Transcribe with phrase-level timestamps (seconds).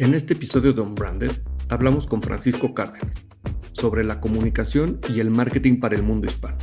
[0.00, 1.30] En este episodio de Unbranded
[1.68, 3.26] hablamos con Francisco Cárdenas
[3.72, 6.56] sobre la comunicación y el marketing para el mundo hispano.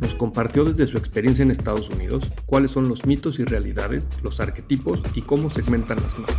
[0.00, 4.40] Nos compartió desde su experiencia en Estados Unidos cuáles son los mitos y realidades, los
[4.40, 6.36] arquetipos y cómo segmentan las marcas.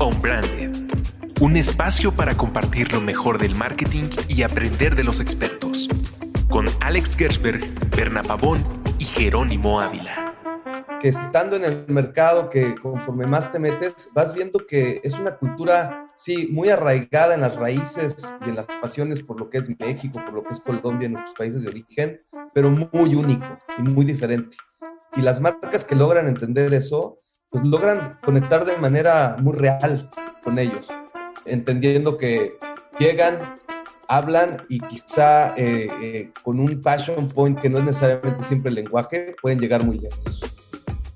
[0.00, 0.76] Unbranded,
[1.40, 5.88] un espacio para compartir lo mejor del marketing y aprender de los expertos.
[6.50, 7.64] Con Alex Gersberg,
[7.96, 8.58] Berna Pavón
[8.98, 10.27] y Jerónimo Ávila
[11.00, 15.36] que estando en el mercado, que conforme más te metes, vas viendo que es una
[15.36, 19.68] cultura, sí, muy arraigada en las raíces y en las pasiones por lo que es
[19.68, 22.20] México, por lo que es Colombia, en nuestros países de origen,
[22.52, 23.46] pero muy único
[23.78, 24.56] y muy diferente.
[25.16, 30.10] Y las marcas que logran entender eso, pues logran conectar de manera muy real
[30.42, 30.88] con ellos,
[31.44, 32.58] entendiendo que
[32.98, 33.58] llegan,
[34.08, 38.76] hablan y quizá eh, eh, con un passion point que no es necesariamente siempre el
[38.76, 40.42] lenguaje, pueden llegar muy lejos.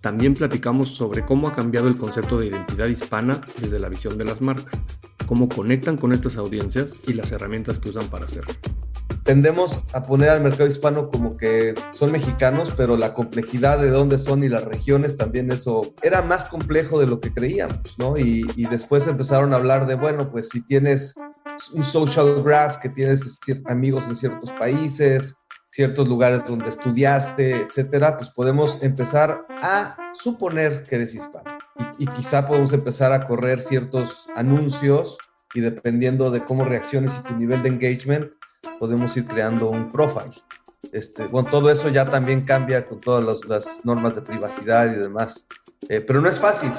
[0.03, 4.25] También platicamos sobre cómo ha cambiado el concepto de identidad hispana desde la visión de
[4.25, 4.79] las marcas,
[5.27, 8.53] cómo conectan con estas audiencias y las herramientas que usan para hacerlo.
[9.23, 14.19] Tendemos a poner al mercado hispano como que son mexicanos, pero la complejidad de dónde
[14.19, 18.19] son y las regiones también eso era más complejo de lo que creíamos, ¿no?
[18.19, 21.15] Y, y después empezaron a hablar de, bueno, pues si tienes
[21.73, 25.37] un social graph, que tienes amigos en ciertos países,
[25.73, 31.51] ciertos lugares donde estudiaste, etcétera, pues podemos empezar a suponer que eres hispano.
[31.99, 35.17] Y, quizá podemos empezar a correr ciertos anuncios
[35.55, 38.31] y dependiendo de cómo reacciones y tu nivel de engagement,
[38.79, 40.35] podemos ir creando un profile.
[40.93, 45.47] Este, bueno, todo eso ya también cambia con todas las, normas de privacidad y demás.
[45.89, 46.71] Eh, pero no es fácil.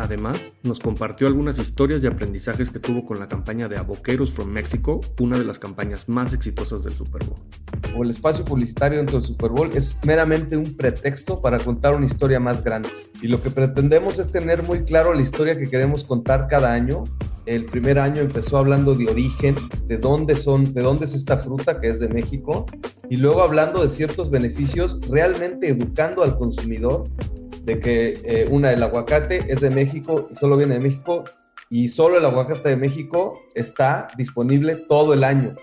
[0.00, 4.48] Además, nos compartió algunas historias y aprendizajes que tuvo con la campaña de Aboqueros from
[4.48, 8.02] Mexico, una de las campañas más exitosas del Super Bowl.
[8.02, 12.40] El espacio publicitario dentro del Super Bowl es meramente un pretexto para contar una historia
[12.40, 12.88] más grande.
[13.20, 17.04] Y lo que pretendemos es tener muy claro la historia que queremos contar cada año.
[17.44, 19.54] El primer año empezó hablando de origen,
[19.86, 22.64] de dónde son, de dónde es esta fruta que es de México,
[23.10, 27.04] y luego hablando de ciertos beneficios, realmente educando al consumidor
[27.64, 31.24] de que eh, una, el aguacate es de México y solo viene de México
[31.68, 35.54] y solo el aguacate de México está disponible todo el año,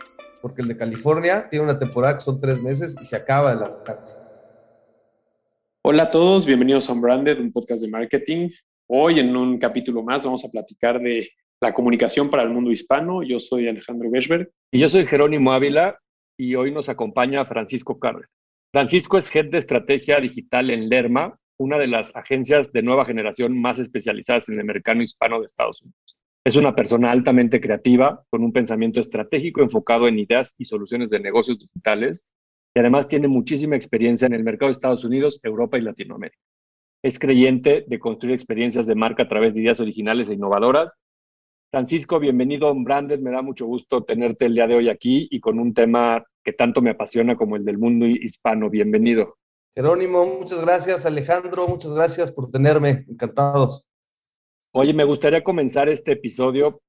[0.42, 3.64] porque el de California tiene una temporada que son tres meses y se acaba el
[3.64, 4.12] aguacate.
[5.84, 8.50] Hola a todos, bienvenidos a Unbranded, un podcast de marketing.
[8.88, 13.24] Hoy en un capítulo más vamos a platicar de la comunicación para el mundo hispano.
[13.24, 14.50] Yo soy Alejandro Beschberg.
[14.72, 15.98] Y yo soy Jerónimo Ávila
[16.38, 18.30] y hoy nos acompaña Francisco Cárdenas.
[18.72, 23.60] Francisco es Head de Estrategia Digital en Lerma, una de las agencias de nueva generación
[23.60, 26.18] más especializadas en el mercado hispano de Estados Unidos.
[26.46, 31.20] Es una persona altamente creativa, con un pensamiento estratégico enfocado en ideas y soluciones de
[31.20, 32.28] negocios digitales,
[32.76, 36.40] y además tiene muchísima experiencia en el mercado de Estados Unidos, Europa y Latinoamérica.
[37.04, 40.92] Es creyente de construir experiencias de marca a través de ideas originales e innovadoras.
[41.72, 43.20] Francisco, bienvenido a Branded.
[43.20, 46.54] Me da mucho gusto tenerte el día de hoy aquí y con un tema que
[46.54, 48.70] tanto me apasiona como el del mundo hispano.
[48.70, 49.37] Bienvenido.
[49.78, 51.06] Jerónimo, muchas gracias.
[51.06, 53.06] Alejandro, muchas gracias por tenerme.
[53.08, 53.86] Encantados.
[54.74, 56.82] Oye, me gustaría comenzar este episodio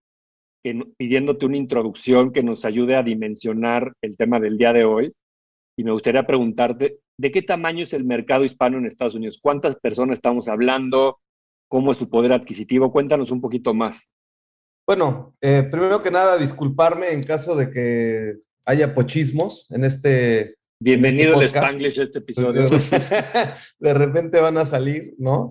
[0.96, 5.12] pidiéndote una introducción que nos ayude a dimensionar el tema del día de hoy.
[5.76, 9.38] Y me gustaría preguntarte, ¿de qué tamaño es el mercado hispano en Estados Unidos?
[9.38, 11.20] ¿Cuántas personas estamos hablando?
[11.68, 12.90] ¿Cómo es su poder adquisitivo?
[12.90, 14.08] Cuéntanos un poquito más.
[14.86, 21.36] Bueno, eh, primero que nada, disculparme en caso de que haya pochismos en este Bienvenido
[21.36, 22.62] al este Spanglish a este episodio.
[23.80, 25.50] de repente van a salir, ¿no?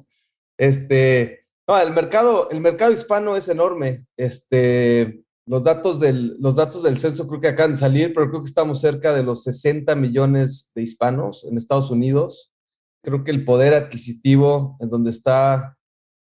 [0.58, 4.06] Este, no, el mercado, el mercado hispano es enorme.
[4.16, 8.42] Este, los datos del, los datos del censo creo que acaban de salir, pero creo
[8.42, 12.54] que estamos cerca de los 60 millones de hispanos en Estados Unidos.
[13.04, 15.78] Creo que el poder adquisitivo en donde está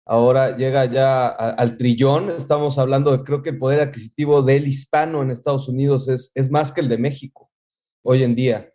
[0.06, 2.30] ahora llega ya al trillón.
[2.30, 6.52] Estamos hablando de, creo que el poder adquisitivo del hispano en Estados Unidos es, es
[6.52, 7.50] más que el de México
[8.04, 8.71] hoy en día.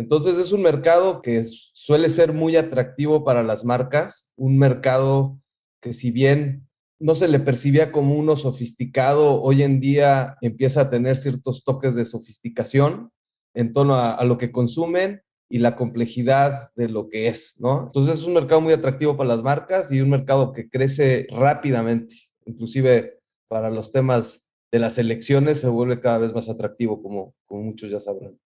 [0.00, 5.38] Entonces es un mercado que suele ser muy atractivo para las marcas, un mercado
[5.82, 6.66] que si bien
[6.98, 11.94] no se le percibía como uno sofisticado, hoy en día empieza a tener ciertos toques
[11.94, 13.10] de sofisticación
[13.52, 15.20] en torno a, lo que consumen
[15.50, 17.84] y la complejidad de lo que es, ¿no?
[17.84, 22.16] Entonces es un mercado muy atractivo para las marcas y un mercado que crece rápidamente,
[22.46, 23.18] inclusive
[23.48, 27.90] para los temas de las elecciones se vuelve cada vez más atractivo, como, como muchos
[27.90, 28.38] ya sabrán.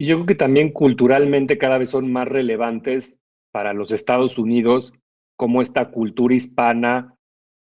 [0.00, 3.18] Y yo creo que también culturalmente cada vez son más relevantes
[3.52, 4.94] para los Estados Unidos
[5.36, 7.16] como esta cultura hispana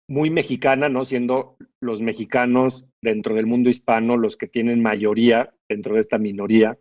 [0.08, 1.04] muy mexicana, ¿no?
[1.04, 6.78] Siendo los mexicanos dentro del mundo hispano los que tienen mayoría dentro de esta minoría.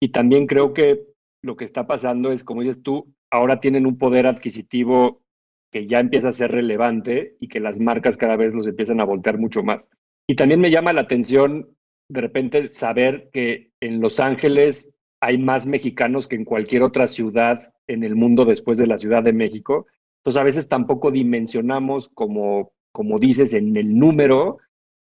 [0.00, 1.04] Y también creo que
[1.44, 5.22] lo que está pasando es, como dices tú, ahora tienen un poder adquisitivo
[5.70, 9.04] que ya empieza a ser relevante y que las marcas cada vez los empiezan a
[9.04, 9.88] voltear mucho más.
[10.28, 11.76] Y también me llama la atención
[12.10, 14.88] de repente saber que en Los Ángeles
[15.20, 19.24] hay más mexicanos que en cualquier otra ciudad en el mundo después de la Ciudad
[19.24, 19.86] de México.
[20.20, 24.58] Entonces a veces tampoco dimensionamos como, como dices en el número,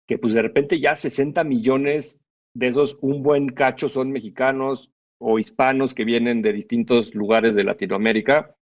[0.09, 2.23] que pues de repente ya 60 millones
[2.55, 7.65] de esos, un buen cacho son mexicanos o hispanos que vienen de distintos lugares de
[7.65, 8.57] Latinoamérica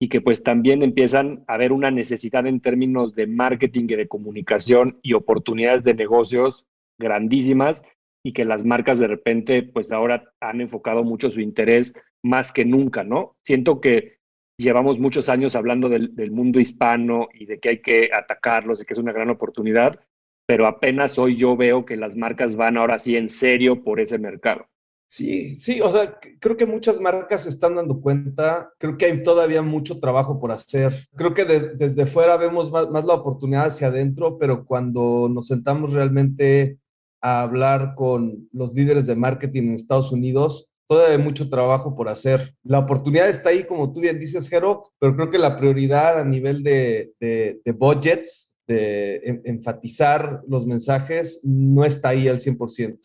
[0.00, 4.08] y que pues también empiezan a ver una necesidad en términos de marketing y de
[4.08, 6.64] comunicación y oportunidades de negocios
[6.98, 7.82] grandísimas
[8.24, 12.64] y que las marcas de repente pues ahora han enfocado mucho su interés más que
[12.64, 13.36] nunca, ¿no?
[13.42, 14.18] Siento que
[14.58, 18.92] llevamos muchos años hablando del, mundo hispano y de que hay que atacarlos y que
[18.92, 20.00] es una gran oportunidad,
[20.46, 24.18] pero apenas hoy yo veo que las marcas van ahora sí en serio por ese
[24.18, 24.66] mercado.
[25.06, 29.22] Sí, sí, o sea, creo que muchas marcas se están dando cuenta, creo que hay
[29.22, 31.08] todavía mucho trabajo por hacer.
[31.16, 35.94] Creo que desde fuera vemos más, más, la oportunidad hacia adentro, pero cuando nos sentamos
[35.94, 36.78] realmente
[37.20, 42.08] a hablar con los líderes de marketing en Estados Unidos, todavía hay mucho trabajo por
[42.08, 42.54] hacer.
[42.62, 46.24] La oportunidad está ahí, como tú bien dices, Jero, pero creo que la prioridad a
[46.24, 52.98] nivel de, de, de budgets, de enfatizar los mensajes, no está ahí al 100%.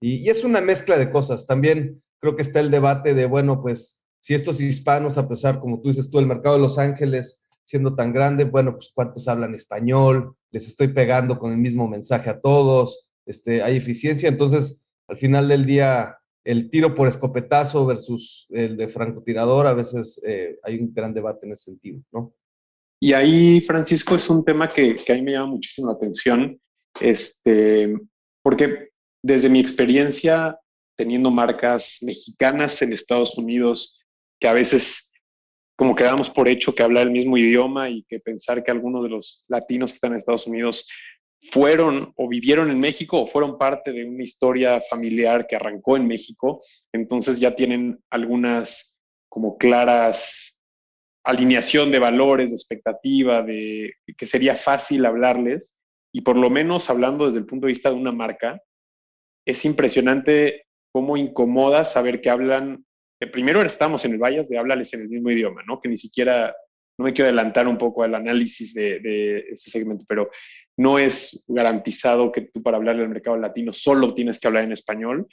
[0.00, 1.46] Y, y, es una mezcla de cosas.
[1.46, 5.80] También creo que está el debate de, bueno, pues si estos hispanos, a pesar, como
[5.80, 9.54] tú dices tú, el mercado de Los Ángeles siendo tan grande, bueno, pues cuántos hablan
[9.54, 14.28] español, les estoy pegando con el mismo mensaje a todos, este, hay eficiencia.
[14.28, 20.20] Entonces, al final del día, el tiro por escopetazo versus el de francotirador, a veces
[20.26, 22.34] eh, hay un gran debate en ese sentido, ¿no?
[23.02, 26.60] Y ahí, Francisco, es un tema que, que a mí me llama muchísimo la atención,
[27.00, 27.96] este,
[28.42, 28.90] porque
[29.22, 30.58] desde mi experiencia
[30.96, 34.04] teniendo marcas mexicanas en Estados Unidos,
[34.38, 35.10] que a veces
[35.76, 39.02] como que damos por hecho que habla el mismo idioma y que pensar que algunos
[39.04, 40.86] de los latinos que están en Estados Unidos
[41.40, 46.06] fueron o vivieron en México o fueron parte de una historia familiar que arrancó en
[46.06, 46.60] México,
[46.92, 48.98] entonces ya tienen algunas
[49.28, 50.60] como claras
[51.24, 55.78] alineación de valores, de expectativa, de que sería fácil hablarles
[56.12, 58.60] y por lo menos hablando desde el punto de vista de una marca,
[59.46, 62.84] es impresionante cómo incomoda saber que hablan,
[63.20, 65.80] que primero estamos en el Vallas de hablarles en el mismo idioma, ¿no?
[65.80, 66.54] Que ni siquiera,
[66.98, 70.30] no me quiero adelantar un poco al análisis de, de ese segmento, pero
[70.80, 74.72] no es garantizado que tú para hablarle al mercado latino solo tienes que hablar en
[74.72, 75.28] español.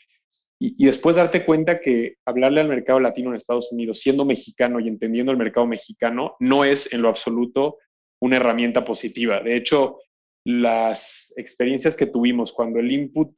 [0.59, 4.89] Y, después darte cuenta que hablarle al mercado latino en Estados Unidos, siendo mexicano y
[4.89, 7.77] entendiendo el mercado mexicano, no es en lo absoluto
[8.19, 9.39] una herramienta positiva.
[9.39, 9.99] De hecho,
[10.43, 13.31] las experiencias que tuvimos cuando el input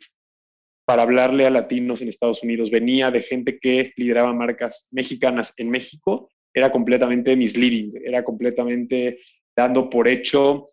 [0.85, 5.69] para hablarle a latinos en Estados Unidos venía de gente que lideraba marcas mexicanas en
[5.69, 9.19] México, era completamente misleading, era completamente
[9.55, 10.65] dando por hecho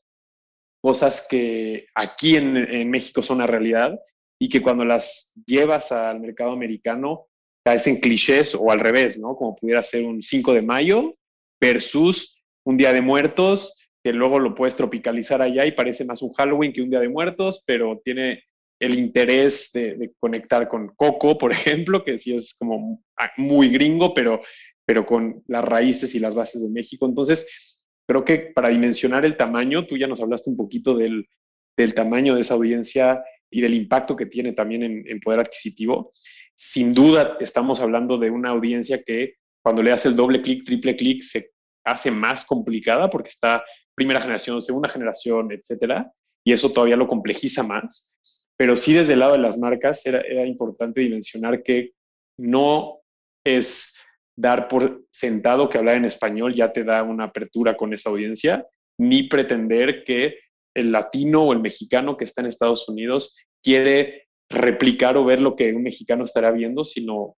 [0.86, 3.98] cosas que aquí en, en, México son una realidad
[4.40, 7.26] y que cuando las llevas al mercado americano
[7.64, 9.34] caes en clichés o al revés, ¿no?
[9.34, 11.16] Como pudiera ser un 5 de mayo
[11.60, 16.32] versus un Día de Muertos, que luego lo puedes tropicalizar allá y parece más un
[16.34, 18.44] Halloween que un Día de Muertos, pero tiene
[18.80, 21.50] el interés de, de, conectar con Coco, por
[21.82, 23.02] ejemplo, que sí es como
[23.38, 24.40] muy gringo, pero,
[24.84, 27.06] pero con las raíces y las bases de México.
[27.06, 27.65] Entonces,
[28.06, 31.28] creo que para dimensionar el tamaño, tú ya nos hablaste un poquito del,
[31.76, 36.12] del tamaño de esa audiencia y del impacto que tiene también en, en, poder adquisitivo.
[36.54, 40.96] Sin duda, estamos hablando de una audiencia que cuando le hace el doble clic, triple
[40.96, 41.50] clic, se
[41.84, 46.12] hace más complicada porque está primera generación, segunda generación, etcétera,
[46.44, 48.14] y eso todavía lo complejiza más
[48.56, 51.92] pero sí desde el lado de las marcas era, era importante dimensionar que
[52.38, 53.00] no
[53.44, 53.95] es
[54.36, 58.66] dar por sentado que hablar en español ya te da una apertura con esa audiencia,
[58.98, 60.38] ni pretender que
[60.74, 65.56] el latino o el mexicano que está en Estados Unidos quiere replicar o ver lo
[65.56, 67.36] que un mexicano estará viendo, sino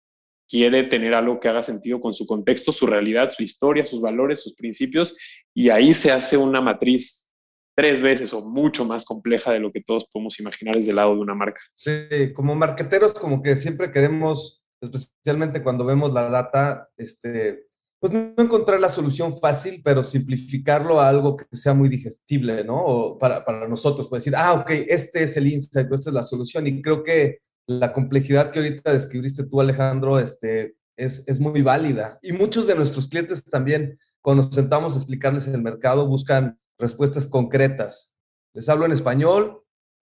[0.48, 4.42] quiere tener algo que haga sentido con su contexto, su realidad, su historia, sus valores,
[4.42, 5.16] sus principios,
[5.54, 7.30] y ahí se hace una matriz
[7.76, 11.14] tres veces o mucho más compleja de lo que todos podemos imaginar desde el lado
[11.14, 11.60] de una marca.
[11.76, 17.68] Sí, como marqueteros como que siempre queremos, especialmente cuando vemos la data, este,
[18.00, 23.16] pues no encontrar la solución fácil, pero simplificarlo a algo que sea muy digestible, ¿no?
[23.18, 26.66] Para, para nosotros, pues decir, ah, ok, este es el insight, esta es la solución.
[26.66, 32.18] Y creo que la complejidad que ahorita describiste tú, Alejandro, este, es, es muy válida.
[32.22, 38.12] Y muchos de nuestros clientes también, cuando sentamos a explicarles el mercado, buscan respuestas concretas.
[38.54, 39.62] ¿Les hablo en español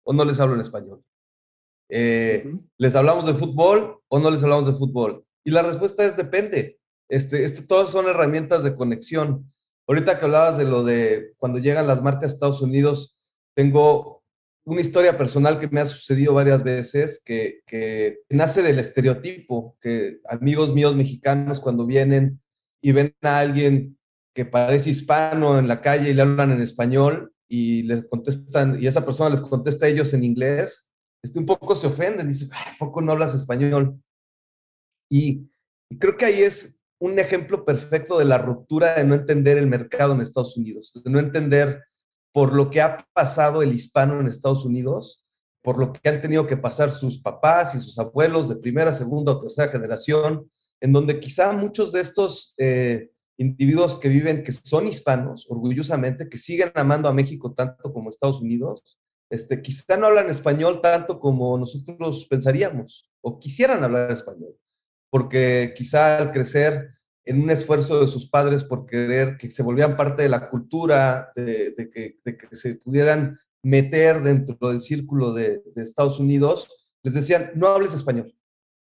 [0.04, 1.04] o no les hablo en español?
[1.90, 2.68] Eh, uh -huh.
[2.78, 5.24] ¿Les hablamos de fútbol o no les hablamos de fútbol?
[5.44, 6.78] Y la respuesta es depende.
[7.08, 9.52] Este, este, todas son herramientas de conexión.
[9.88, 13.16] ahorita que hablabas de lo de cuando llegan las marcas a Estados Unidos,
[13.56, 14.22] tengo
[14.64, 20.20] una historia personal que me ha sucedido varias veces, que, que nace del estereotipo, que
[20.28, 22.40] amigos míos mexicanos cuando vienen
[22.80, 23.98] y ven a alguien
[24.34, 28.86] que parece hispano en la calle y le hablan en español y les contestan, y
[28.86, 30.89] esa persona les contesta a ellos en inglés,
[31.22, 34.00] este, un poco se ofenden, dice, ¿a poco no hablas español?
[35.10, 35.50] Y,
[35.98, 40.14] creo que ahí es un ejemplo perfecto de la ruptura de no entender el mercado
[40.14, 41.82] en Estados Unidos, de no entender
[42.32, 45.26] por lo que ha pasado el hispano en Estados Unidos,
[45.62, 49.32] por lo que han tenido que pasar sus papás y sus abuelos de primera, segunda
[49.32, 50.48] o tercera generación,
[50.80, 56.38] en donde quizá muchos de estos eh, individuos que viven, que son hispanos, orgullosamente, que
[56.38, 58.99] siguen amando a México tanto como Estados Unidos,
[59.30, 64.56] este, quizá no hablan español tanto como nosotros pensaríamos o quisieran hablar español,
[65.10, 66.90] porque quizá al crecer
[67.24, 71.30] en un esfuerzo de sus padres por querer que se volvieran parte de la cultura,
[71.36, 72.18] de, que,
[72.52, 78.34] se pudieran meter dentro del círculo de, de Estados Unidos, les decían, no hables español,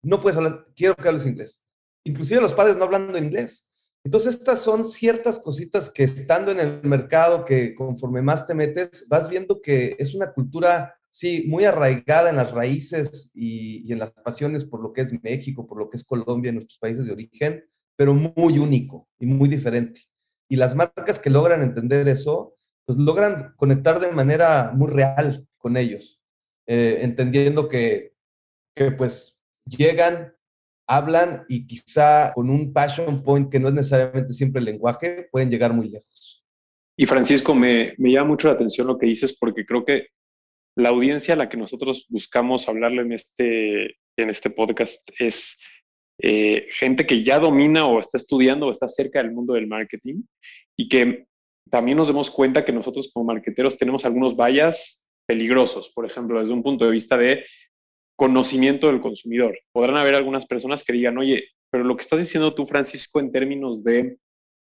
[0.03, 1.61] no puedes hablar, quiero que hables inglés.
[2.05, 3.69] Inclusive los padres no hablando inglés.
[4.03, 9.07] Entonces, estas son ciertas cositas que estando en el mercado, que conforme más te metes,
[9.07, 14.11] vas viendo que es una cultura, sí, muy arraigada en las raíces y, en las
[14.11, 17.63] pasiones por lo que es México, por lo que es Colombia, nuestros países de origen,
[17.95, 20.01] pero muy único y muy diferente.
[20.49, 25.77] Y las marcas que logran entender eso, pues logran conectar de manera muy real con
[25.77, 26.19] ellos,
[26.67, 28.13] eh, entendiendo que
[28.97, 30.32] pues llegan,
[30.95, 35.49] hablan y quizá con un passion point que no es necesariamente siempre el lenguaje, pueden
[35.49, 36.43] llegar muy lejos.
[36.97, 40.07] Y Francisco, me, me llama mucho la atención lo que dices porque creo que
[40.75, 43.85] la audiencia a la que nosotros buscamos hablarle en este,
[44.17, 45.59] en este podcast es
[46.19, 50.23] eh, gente que ya domina o está estudiando o está cerca del mundo del marketing
[50.77, 51.25] y que
[51.69, 56.53] también nos demos cuenta que nosotros como marketeros tenemos algunos vallas peligrosos, por ejemplo, desde
[56.53, 57.45] un punto de vista de
[58.23, 59.59] conocimiento del consumidor.
[59.73, 63.33] Podrán haber algunas personas que digan, oye, pero lo que estás diciendo tú, Francisco, en
[63.33, 64.17] términos de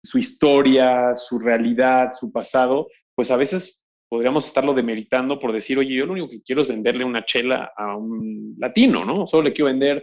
[0.03, 5.95] su historia, su realidad, su pasado, pues a veces podríamos estarlo demeritando por decir, oye,
[5.95, 9.27] yo lo único que quiero es venderle una chela a un latino, ¿no?
[9.27, 10.03] Solo le quiero vender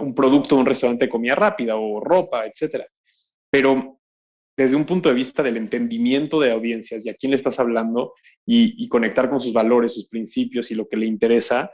[0.00, 2.84] un producto de un restaurante de comida rápida o ropa, etcétera.
[3.48, 4.00] Pero
[4.56, 8.14] desde un punto de vista del entendimiento de audiencias y a quién le estás hablando
[8.44, 11.70] y, conectar con sus valores, sus principios y lo que le interesa,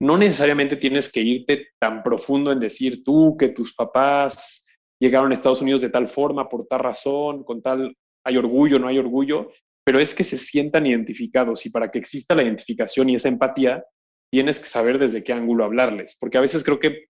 [0.00, 4.64] no necesariamente tienes que irte tan profundo en decir tú que tus papás
[5.00, 8.88] llegaron a Estados Unidos de tal forma, por tal razón, con tal, hay orgullo, no
[8.88, 9.50] hay orgullo,
[9.84, 13.84] pero es que se sientan identificados y para que exista la identificación y esa empatía,
[14.32, 17.06] tienes que saber desde qué ángulo hablarles, porque a veces creo que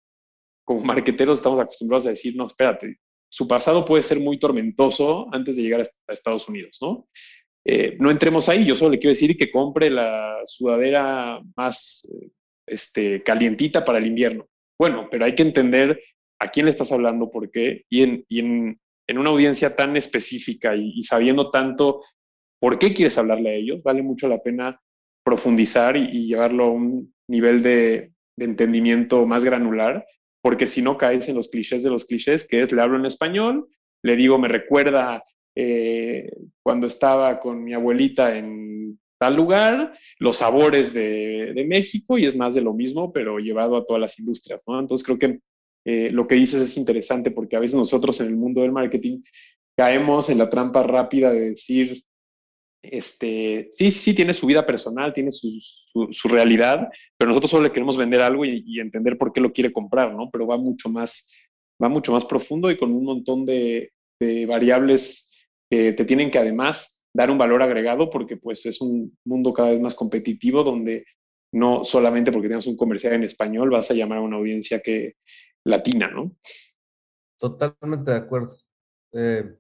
[0.64, 5.56] como marqueteros estamos acostumbrados a decir, no, espérate, su pasado puede ser muy tormentoso antes
[5.56, 7.08] de llegar a Estados Unidos, ¿no?
[7.64, 12.30] Eh, no entremos ahí, yo solo le quiero decir que compre la sudadera más eh,
[12.70, 14.48] este, calientita para el invierno.
[14.78, 16.00] Bueno, pero hay que entender
[16.38, 21.02] a quién le estás hablando, por qué, y en, en, una audiencia tan específica y,
[21.02, 22.02] sabiendo tanto
[22.60, 24.80] por qué quieres hablarle a ellos, vale mucho la pena
[25.22, 30.06] profundizar y, llevarlo a un nivel de, entendimiento más granular,
[30.42, 33.04] porque si no caes en los clichés de los clichés, que es le hablo en
[33.04, 33.68] español,
[34.02, 35.22] le digo, me recuerda
[35.54, 36.30] eh,
[36.62, 42.54] cuando estaba con mi abuelita en tal lugar, los sabores de, México y es más
[42.54, 44.80] de lo mismo, pero llevado a todas las industrias, ¿no?
[44.80, 45.40] Entonces creo que
[45.84, 49.20] eh, lo que dices es interesante porque a veces nosotros en el mundo del marketing
[49.76, 52.02] caemos en la trampa rápida de decir,
[52.82, 55.50] este, sí, sí, sí, tiene su vida personal, tiene su,
[56.10, 59.70] su, realidad, pero nosotros solo le queremos vender algo y, entender por qué lo quiere
[59.70, 60.30] comprar, ¿no?
[60.30, 61.30] Pero va mucho más,
[61.82, 66.38] va mucho más profundo y con un montón de, de variables que te tienen que
[66.38, 71.04] además dar un valor agregado porque pues es un mundo cada vez más competitivo donde
[71.52, 75.14] no solamente porque tengas un comercial en español vas a llamar a una audiencia que
[75.64, 76.36] latina, ¿no?
[77.38, 78.56] Totalmente de acuerdo.
[79.12, 79.56] Eh,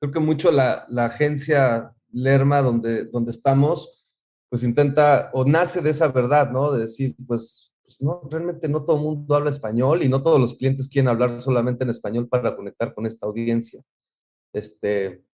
[0.00, 4.10] creo que mucho la, la, agencia Lerma donde, donde estamos,
[4.48, 6.72] pues intenta o nace de esa verdad, ¿no?
[6.72, 10.40] De decir, pues, pues no, realmente no todo el mundo habla español y no todos
[10.40, 13.82] los clientes quieren hablar solamente en español para conectar con esta audiencia.
[14.52, 15.24] Este,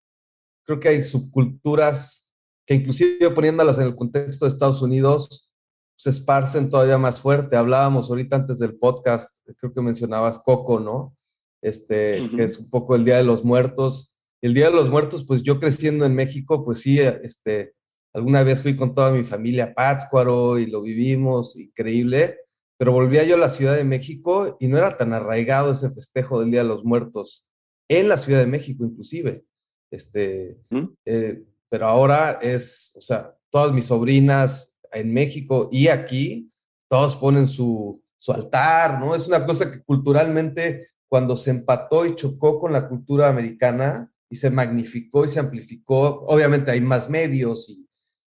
[0.68, 2.30] creo que hay subculturas
[2.66, 5.50] que inclusive poniéndolas en el contexto de Estados Unidos,
[5.96, 7.56] se esparcen todavía más fuerte.
[7.56, 11.16] Hablábamos ahorita antes del podcast, creo que mencionabas Coco, ¿no?
[11.62, 14.12] Este, que es un poco el Día de los Muertos.
[14.42, 17.72] El Día de los Muertos, pues yo creciendo en México, pues sí, este,
[18.12, 22.36] alguna vez fui con toda mi familia a Pátzcuaro y lo vivimos, increíble,
[22.76, 26.40] pero volvía yo a la Ciudad de México y no era tan arraigado ese festejo
[26.40, 27.46] del Día de los Muertos,
[27.88, 29.47] en la Ciudad de México inclusive.
[29.90, 30.58] Este,
[31.04, 36.50] eh, pero ahora es, o sea, todas mis sobrinas en México y aquí,
[36.88, 39.14] todos ponen su, su altar, ¿no?
[39.14, 44.36] Es una cosa que culturalmente, cuando se empató y chocó con la cultura americana y
[44.36, 47.88] se magnificó y se amplificó, obviamente hay más medios y,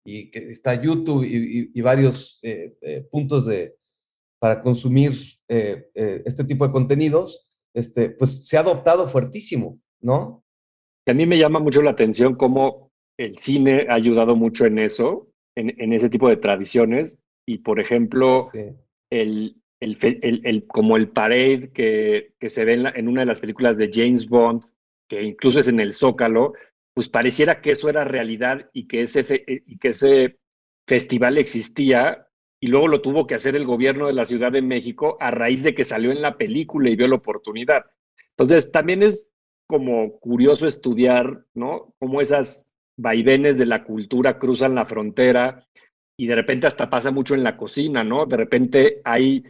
[0.04, 3.76] y que está YouTube y, varios eh, eh, puntos de,
[4.38, 5.14] para consumir
[5.48, 10.43] eh, este tipo de contenidos, este, pues se ha adoptado fuertísimo, ¿no?
[11.06, 15.28] A mí me llama mucho la atención cómo el cine ha ayudado mucho en eso,
[15.56, 17.18] en, ese tipo de tradiciones.
[17.46, 18.50] Y, por ejemplo,
[19.10, 23.76] el, el, como el parade que, que se ve en, en, una de las películas
[23.76, 24.64] de James Bond,
[25.08, 26.54] que incluso es en el Zócalo,
[26.94, 30.38] pues pareciera que eso era realidad y que ese, eh, y que ese
[30.86, 32.28] festival existía
[32.60, 35.62] y luego lo tuvo que hacer el gobierno de la Ciudad de México a raíz
[35.62, 37.84] de que salió en la película y vio la oportunidad.
[38.30, 39.28] Entonces, también es
[39.66, 41.94] como curioso estudiar, ¿no?
[41.98, 42.66] Cómo esas
[42.96, 45.66] vaivenes de la cultura cruzan la frontera
[46.16, 48.26] y de repente hasta pasa mucho en la cocina, ¿no?
[48.26, 49.44] De repente hay,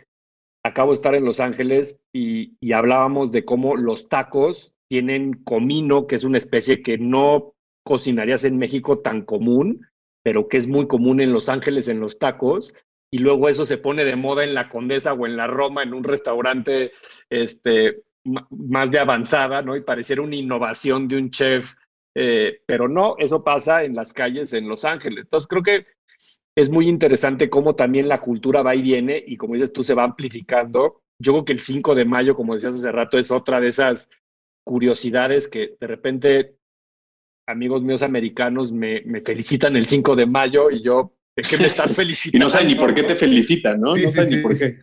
[0.64, 6.06] acabo de estar en Los Ángeles y, y hablábamos de cómo los tacos tienen comino,
[6.06, 7.54] que es una especie que no
[7.84, 9.86] cocinarías en México tan común,
[10.22, 12.72] pero que es muy común en Los Ángeles en los tacos,
[13.10, 15.94] y luego eso se pone de moda en la Condesa o en la Roma, en
[15.94, 16.92] un restaurante
[17.30, 19.76] este, más de avanzada, ¿no?
[19.76, 21.74] Y pareciera una innovación de un chef,
[22.14, 25.24] eh, pero no, eso pasa en las calles en Los Ángeles.
[25.24, 25.86] Entonces creo que
[26.56, 29.94] es muy interesante cómo también la cultura va y viene y como dices tú, se
[29.94, 31.02] va amplificando.
[31.18, 34.08] Yo creo que el 5 de mayo, como decías hace rato, es otra de esas
[34.64, 36.56] curiosidades que de repente
[37.46, 41.66] amigos míos americanos me, me felicitan el 5 de mayo y yo, ¿de qué me
[41.66, 42.36] estás felicitando?
[42.36, 43.96] y no sé ni por qué te felicitan, ¿no?
[43.96, 44.80] no sé ni por qué.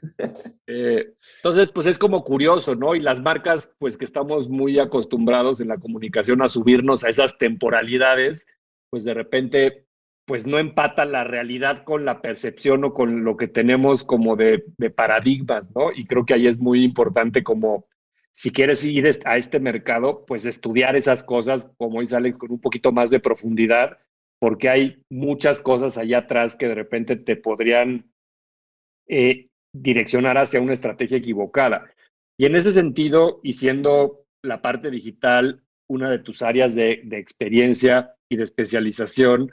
[0.67, 2.96] Eh, entonces, pues es como curioso, ¿no?
[2.96, 7.37] Y las marcas, pues que estamos muy acostumbrados en la comunicación a subirnos a esas
[7.37, 8.46] temporalidades,
[8.90, 9.85] pues de repente,
[10.25, 14.64] pues no empata la realidad con la percepción o con lo que tenemos como de,
[14.77, 15.92] de paradigmas, ¿no?
[15.92, 17.87] Y creo que ahí es muy importante como
[18.33, 22.61] si quieres ir a este mercado, pues estudiar esas cosas, como dice Alex, con un
[22.61, 23.98] poquito más de profundidad,
[24.42, 28.12] porque hay muchas cosas allá atrás que de repente te podrían
[29.08, 31.94] eh, direccionar hacia una estrategia equivocada.
[32.40, 37.20] Y en ese sentido, y siendo la parte digital una de tus áreas de, de
[37.20, 39.51] experiencia y de especialización,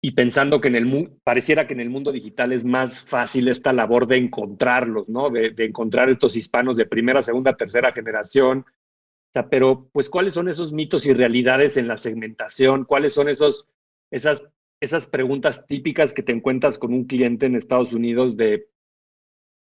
[0.00, 3.72] y pensando que en el pareciera que en el mundo digital es más fácil esta
[3.72, 5.30] labor de encontrarlos, ¿no?
[5.30, 8.58] De, encontrar estos hispanos de primera, segunda, tercera generación.
[8.58, 12.84] O sea, pero, pues, ¿cuáles son esos mitos y realidades en la segmentación?
[12.84, 13.66] ¿Cuáles son esos,
[14.14, 14.44] esas,
[14.80, 18.68] esas preguntas típicas que te encuentras con un cliente en Estados Unidos de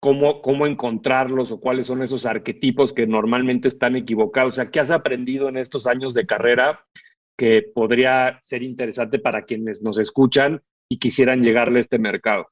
[0.00, 4.52] cómo, cómo encontrarlos o cuáles son esos arquetipos que normalmente están equivocados?
[4.52, 6.87] O sea, ¿qué has aprendido en estos años de carrera
[7.38, 12.48] que podría ser interesante para quienes nos escuchan y quisieran llegarle a este mercado?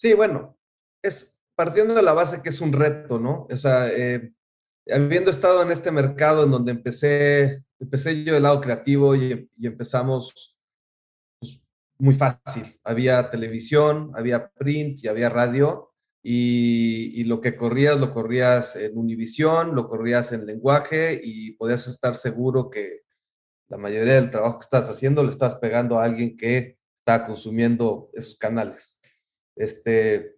[0.00, 0.58] Sí, bueno,
[1.02, 3.46] es partiendo de la base que es un reto, ¿no?
[3.50, 4.32] O sea, eh,
[4.90, 10.57] habiendo estado en este mercado en donde empecé, empecé yo del lado creativo y, empezamos
[11.98, 12.78] muy fácil.
[12.84, 15.92] Había televisión, había print y había radio.
[16.22, 21.86] Y, y, lo que corrías, lo corrías en Univisión, lo corrías en lenguaje y podías
[21.86, 23.02] estar seguro que,
[23.68, 28.10] la mayoría del trabajo que estás haciendo le estás pegando a alguien que está consumiendo
[28.14, 28.98] esos canales.
[29.56, 30.36] Este,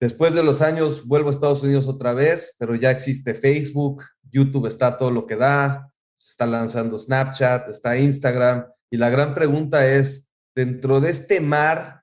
[0.00, 4.66] después de los años vuelvo a Estados Unidos otra vez, pero ya existe Facebook, YouTube
[4.66, 9.86] está todo lo que da, se está lanzando Snapchat, está Instagram, y la gran pregunta
[9.86, 10.25] es,
[10.56, 12.02] dentro de este mar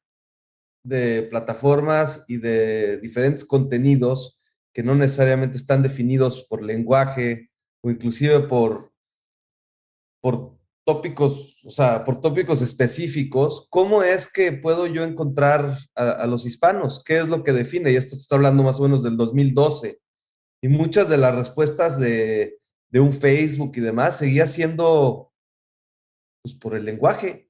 [0.86, 4.38] de plataformas y de diferentes contenidos
[4.74, 7.50] que no necesariamente están definidos por lenguaje
[7.84, 8.94] o inclusive por
[10.22, 16.46] por tópicos, o sea, por tópicos específicos, ¿cómo es que puedo yo encontrar a, los
[16.46, 17.04] hispanos?
[17.04, 17.92] ¿Qué es lo que define?
[17.92, 20.00] Y esto está hablando más o menos del 2012.
[20.62, 22.58] Y muchas de las respuestas de,
[22.94, 25.34] un Facebook y demás seguía siendo
[26.42, 27.50] pues, por el lenguaje.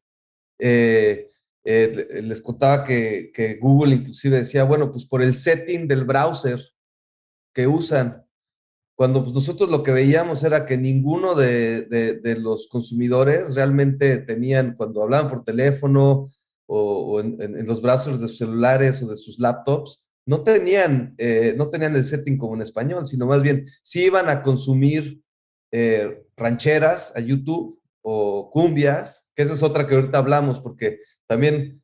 [0.60, 1.30] Eh,
[1.66, 6.62] eh, les contaba que, Google inclusive decía, bueno, pues por el setting del browser
[7.54, 8.24] que usan
[8.96, 15.02] cuando pues, nosotros lo que veíamos era que ninguno de, los consumidores realmente tenían, cuando
[15.02, 16.30] hablaban por teléfono
[16.68, 21.70] o, en, los brazos de sus celulares o de sus laptops, no tenían, eh, no
[21.70, 25.22] tenían el setting como en español, sino más bien sí iban a consumir
[25.72, 31.84] eh, rancheras a YouTube o cumbias, que esa es otra que ahorita hablamos, porque también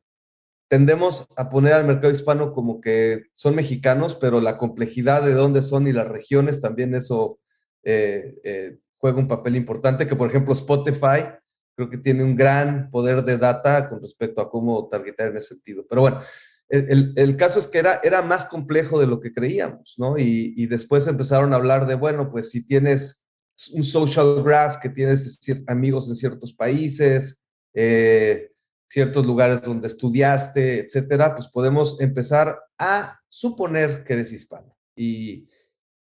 [0.68, 5.62] tendemos a poner al mercado hispano como que son mexicanos, pero la complejidad de dónde
[5.62, 7.40] son y las regiones también eso
[7.82, 11.26] eh, eh, juega un papel importante, que por ejemplo Spotify
[11.74, 15.54] creo que tiene un gran poder de data con respecto a cómo targetar en ese
[15.54, 15.86] sentido.
[15.88, 16.20] Pero bueno,
[16.68, 20.18] el, el, caso es que era, era más complejo de lo que creíamos, ¿no?
[20.18, 23.19] Y, y, después empezaron a hablar de, bueno, pues si tienes
[23.68, 27.42] un social graph, que tienes amigos en ciertos países,
[27.74, 28.50] eh,
[28.88, 34.76] ciertos lugares donde estudiaste, etcétera, pues podemos empezar a suponer que eres hispano.
[34.96, 35.48] Y,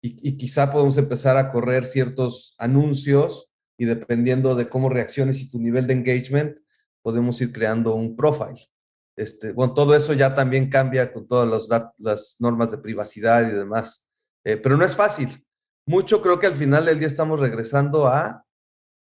[0.02, 5.50] y, y quizá podemos empezar a correr ciertos anuncios y dependiendo de cómo reacciones y
[5.50, 6.58] tu nivel de engagement,
[7.02, 8.69] podemos ir creando un profile.
[9.15, 11.67] Este, bueno, todo eso ya también cambia con todas
[11.98, 14.06] las normas de privacidad y demás.
[14.45, 15.45] Eh, pero no es fácil.
[15.89, 18.45] Mucho creo que al final del día estamos regresando a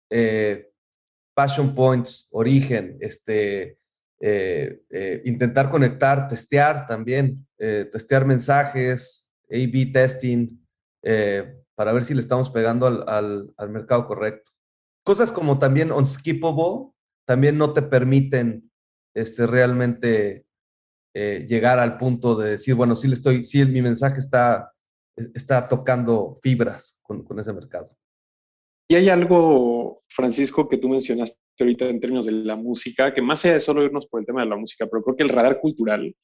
[0.09, 0.71] eh,
[1.35, 3.77] passion points, origen, este,
[4.19, 10.59] eh, eh intentar conectar, testear también, testear mensajes, A-B testing,
[11.75, 14.49] para ver si le estamos pegando al, al, al mercado correcto.
[15.03, 16.89] Cosas como también unskippable
[17.27, 18.71] también no te permiten
[19.13, 20.47] este, realmente
[21.13, 24.70] llegar al punto de decir, bueno, sí, le estoy, sí, mi mensaje está,
[25.33, 27.89] está tocando fibras con, ese mercado.
[28.89, 33.45] Y hay algo, Francisco, que tú mencionaste ahorita en términos de la música, que más
[33.45, 35.59] allá de solo irnos por el tema de la música, pero creo que el radar
[35.59, 36.15] cultural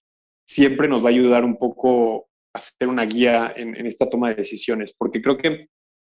[0.45, 4.29] siempre nos va a ayudar un poco a ser una guía en, en esta toma
[4.29, 5.67] de decisiones, porque creo que,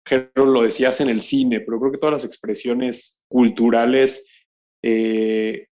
[0.08, 4.26] Jero, lo decías en el cine, pero creo que todas las expresiones culturales
[4.84, 5.67] eh,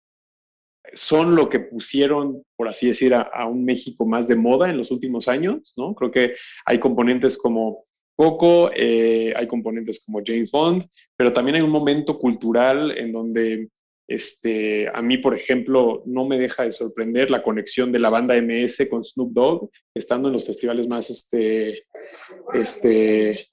[0.93, 4.91] son lo que pusieron, por así decir, a, un México más de moda en los
[4.91, 5.93] últimos años, ¿no?
[5.95, 6.33] Creo que
[6.65, 12.19] hay componentes como Coco, eh, hay componentes como James Bond, pero también hay un momento
[12.19, 13.69] cultural en donde
[14.09, 18.35] este, a mí, por ejemplo, no me deja de sorprender la conexión de la banda
[18.41, 21.85] MS con Snoop Dogg, estando en los festivales más, este,
[22.53, 23.47] este,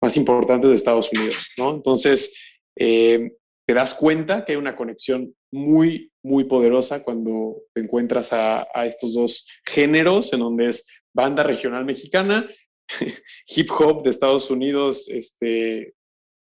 [0.00, 1.74] más importantes de Estados Unidos, ¿no?
[1.74, 2.34] Entonces,
[2.76, 3.32] eh,
[3.66, 8.86] te das cuenta que hay una conexión muy, muy poderosa cuando te encuentras a, a,
[8.86, 12.48] estos dos géneros, en donde es banda regional mexicana,
[13.46, 15.94] hip hop de Estados Unidos, este,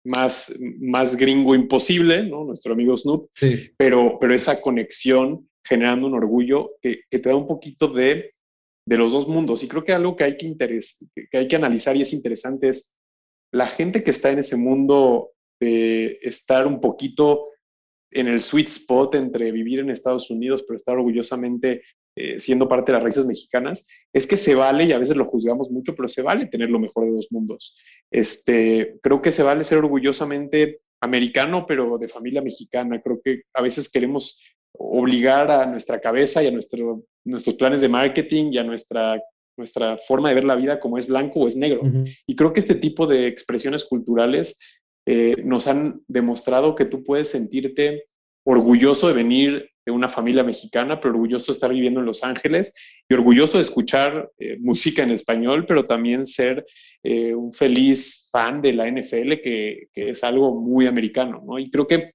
[0.04, 2.44] más, más gringo imposible, ¿no?
[2.44, 3.70] Nuestro amigo Snoop, sí.
[3.76, 8.32] pero, pero esa conexión generando un orgullo que, que te da un poquito de,
[8.86, 9.62] de, los dos mundos.
[9.64, 12.68] Y creo que algo que hay que, interes, que hay que analizar y es interesante
[12.68, 12.96] es
[13.52, 17.48] la gente que está en ese mundo de estar un poquito
[18.10, 21.82] en el sweet spot entre vivir en Estados Unidos, pero estar orgullosamente
[22.18, 25.26] eh, siendo parte de las raíces mexicanas, es que se vale, y a veces lo
[25.26, 27.76] juzgamos mucho, pero se vale tener lo mejor de dos mundos.
[28.10, 33.02] Este, creo que se vale ser orgullosamente americano, pero de familia mexicana.
[33.02, 34.42] Creo que a veces queremos
[34.72, 39.20] obligar a nuestra cabeza y a nuestro, nuestros planes de marketing y a nuestra,
[39.58, 41.82] nuestra forma de ver la vida como es blanco o es negro.
[41.82, 42.22] Uh -huh.
[42.26, 44.58] Y creo que este tipo de expresiones culturales
[45.06, 48.06] eh, nos han demostrado que tú puedes sentirte
[48.44, 52.74] orgulloso de venir de una familia mexicana, pero orgulloso de estar viviendo en Los Ángeles
[53.08, 56.66] y orgulloso de escuchar eh, música en español, pero también ser
[57.04, 61.58] eh, un feliz fan de la NFL, que, es algo muy americano, ¿no?
[61.58, 62.10] Y creo que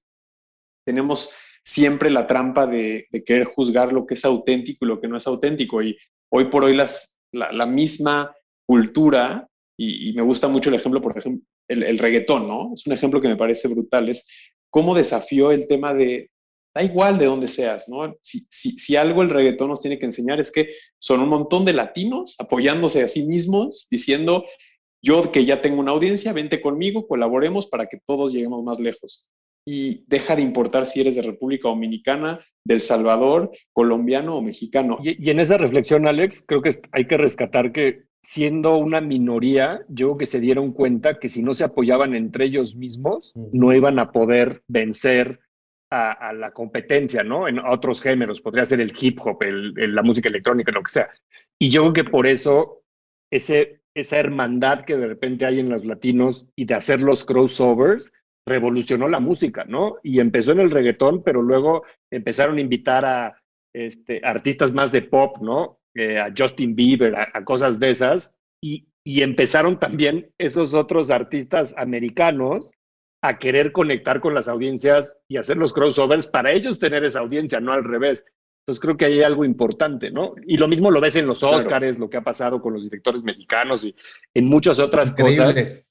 [0.86, 5.08] tenemos siempre la trampa de, de, querer juzgar lo que es auténtico y lo que
[5.08, 5.82] no es auténtico.
[5.82, 5.96] Y
[6.30, 8.34] hoy por hoy las, la, la misma
[8.66, 12.72] cultura, y, y, me gusta mucho el ejemplo, por ejemplo, el, el, ¿no?
[12.74, 14.26] Es un ejemplo que me parece brutal, es
[14.70, 16.30] cómo desafió el tema de,
[16.74, 18.16] da igual de dónde seas, ¿no?
[18.20, 22.34] Si, algo el reggaetón nos tiene que enseñar es que son un montón de latinos
[22.38, 24.44] apoyándose a sí mismos, diciendo,
[25.04, 29.28] yo que ya tengo una audiencia, vente conmigo, colaboremos para que todos lleguemos más lejos.
[29.64, 34.98] Y deja de importar si eres de República Dominicana, del Salvador, colombiano o mexicano.
[35.02, 40.08] Y en esa reflexión, Alex, creo que hay que rescatar que siendo una minoría, yo
[40.08, 43.98] creo que se dieron cuenta que si no se apoyaban entre ellos mismos, no iban
[43.98, 45.40] a poder vencer
[45.90, 47.48] a, a la competencia, ¿no?
[47.48, 50.92] En otros géneros, podría ser el hip hop, el, el, la música electrónica, lo que
[50.92, 51.10] sea.
[51.58, 52.82] Y yo creo que por eso
[53.30, 58.12] ese, esa hermandad que de repente hay en los latinos y de hacer los crossovers
[58.46, 59.96] revolucionó la música, ¿no?
[60.02, 63.36] Y empezó en el reggaetón, pero luego empezaron a invitar a
[63.74, 65.78] este, artistas más de pop, ¿no?
[65.94, 71.10] Eh, a Justin Bieber, a, a cosas de esas, y, y, empezaron también esos otros
[71.10, 72.70] artistas americanos
[73.22, 77.60] a querer conectar con las audiencias y hacer los crossovers para ellos tener esa audiencia,
[77.60, 78.24] no al revés.
[78.62, 80.34] Entonces creo que hay algo importante, ¿no?
[80.46, 81.98] Y lo mismo lo ves en los Oscars, claro.
[81.98, 83.94] lo que ha pasado con los directores mexicanos y
[84.34, 85.44] en muchas otras Increíble.
[85.44, 85.84] cosas,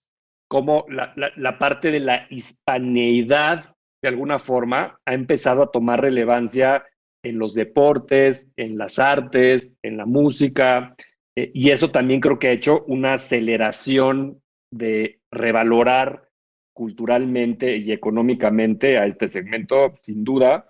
[0.47, 6.01] como la, la, la parte de la hispaneidad, de alguna forma, ha empezado a tomar
[6.01, 6.85] relevancia
[7.23, 10.95] en los deportes, en las artes, en la música,
[11.35, 16.29] eh, y eso también creo que ha hecho una aceleración de revalorar
[16.73, 20.69] culturalmente y económicamente a este segmento, sin duda.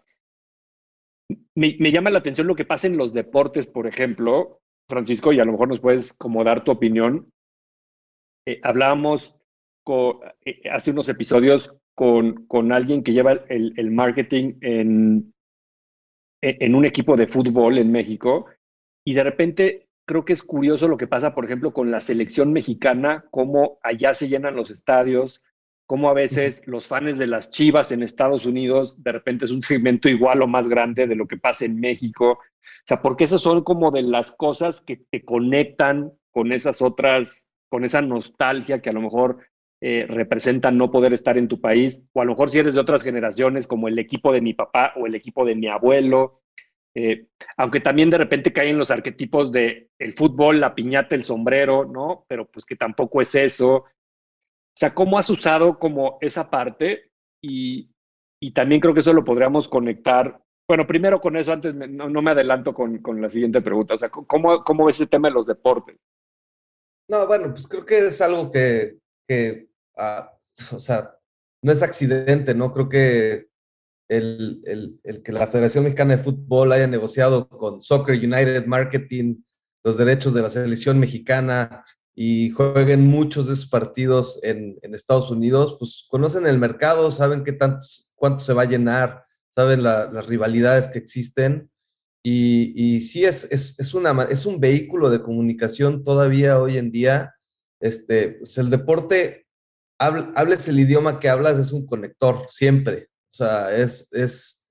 [1.56, 5.46] Me, llama la atención lo que pasa en los deportes, por ejemplo, Francisco, y a
[5.46, 7.32] lo mejor nos puedes como dar tu opinión.
[8.46, 9.38] Eh, hablábamos
[10.46, 15.34] eh, hace unos episodios con, con alguien que lleva el, el marketing en,
[16.42, 18.48] en un equipo de fútbol en México
[19.06, 22.52] y de repente creo que es curioso lo que pasa, por ejemplo, con la selección
[22.52, 25.42] mexicana, cómo allá se llenan los estadios,
[25.86, 29.62] cómo a veces los fans de las Chivas en Estados Unidos de repente es un
[29.62, 32.32] segmento igual o más grande de lo que pasa en México.
[32.32, 37.46] O sea, porque esas son como de las cosas que te conectan con esas otras,
[37.70, 39.40] con esa nostalgia que a lo mejor
[39.82, 42.82] eh, representan no poder estar en tu país, o a lo mejor si eres de
[42.82, 46.42] otras generaciones, como el equipo de mi papá o el equipo de mi abuelo,
[46.94, 51.86] eh, aunque también de repente caen los arquetipos de el fútbol, la piñata, el sombrero,
[51.86, 52.26] ¿no?
[52.28, 53.76] Pero pues que tampoco es eso.
[53.76, 57.12] O sea, ¿cómo has usado como esa parte?
[57.42, 57.90] Y,
[58.54, 60.42] también creo que eso lo podríamos conectar.
[60.68, 63.94] Bueno, primero con eso, antes no, me adelanto con, con, la siguiente pregunta.
[63.94, 65.98] O sea, ¿cómo, ¿cómo ves el tema de los deportes?
[67.10, 70.32] No, bueno, pues creo que es algo que, que ah,
[70.72, 71.16] o sea,
[71.62, 72.74] no es accidente, ¿no?
[72.74, 73.48] Creo que
[74.10, 79.38] el, que la Federación Mexicana de Fútbol haya negociado con Soccer United Marketing
[79.84, 85.78] los derechos de la selección mexicana y jueguen muchos de esos partidos en, Estados Unidos,
[85.80, 89.26] pues conocen el mercado, saben qué tanto, cuánto se va a llenar,
[89.56, 91.72] saben las rivalidades que existen.
[92.24, 97.34] Y, y sí, es, es, una, es un vehículo de comunicación todavía hoy en día.
[97.80, 99.48] Este, pues el deporte,
[100.02, 103.10] hables el idioma que hablas, es un conector, siempre.
[103.32, 104.66] O sea, es, es,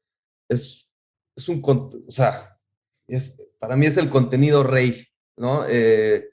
[0.48, 0.88] es,
[1.36, 2.56] es un, o sea,
[3.06, 5.64] es, para mí es el contenido rey, ¿no?
[5.68, 6.28] Eh,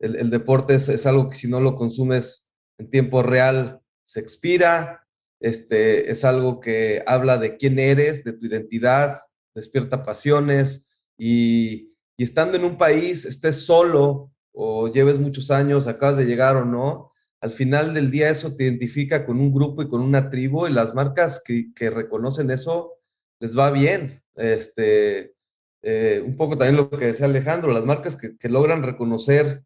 [0.00, 4.20] el, el, deporte es, es, algo que si no lo consumes en tiempo real se
[4.20, 5.06] expira,
[5.40, 9.20] este, es algo que habla de quién eres, de tu identidad,
[9.54, 16.16] despierta pasiones y, y estando en un país, estés solo o lleves muchos años, acabas
[16.16, 17.07] de llegar o no,
[17.40, 20.72] al final del día eso te identifica con un grupo y con una tribu y
[20.72, 22.94] las marcas que, reconocen eso
[23.40, 24.22] les va bien.
[24.34, 25.34] Este,
[25.82, 29.62] eh, un poco también lo que decía Alejandro, las marcas que, logran reconocer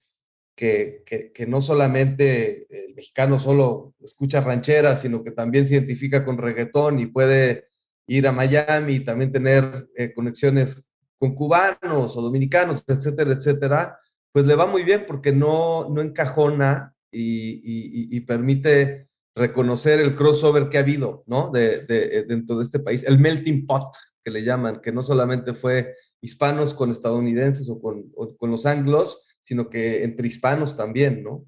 [0.55, 1.03] que,
[1.49, 7.07] no solamente el mexicano solo escucha rancheras, sino que también se identifica con reggaetón y
[7.07, 7.69] puede
[8.07, 13.99] ir a Miami y también tener eh, conexiones con cubanos o dominicanos, etcétera, etcétera,
[14.33, 20.79] pues le va muy bien porque no, no encajona y, permite reconocer el crossover que
[20.79, 21.51] ha habido, ¿no?
[21.51, 23.95] De, eh, dentro de este país, el melting pot
[24.25, 29.23] que le llaman, que no solamente fue hispanos con estadounidenses o con, con los anglos,
[29.43, 31.47] sino que entre hispanos también, ¿no?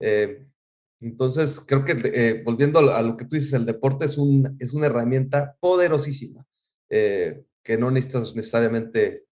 [0.00, 0.46] Eh,
[1.00, 4.72] entonces, creo que eh, volviendo a lo que tú dices, el deporte es, un, es
[4.72, 6.46] una herramienta poderosísima,
[6.88, 9.24] que no necesitas necesariamente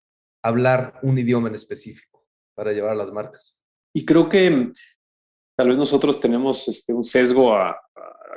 [0.42, 3.56] hablar un idioma en específico para llevar a las marcas.
[3.94, 4.72] Y creo que
[5.56, 7.76] tal vez nosotros tenemos este, un sesgo a,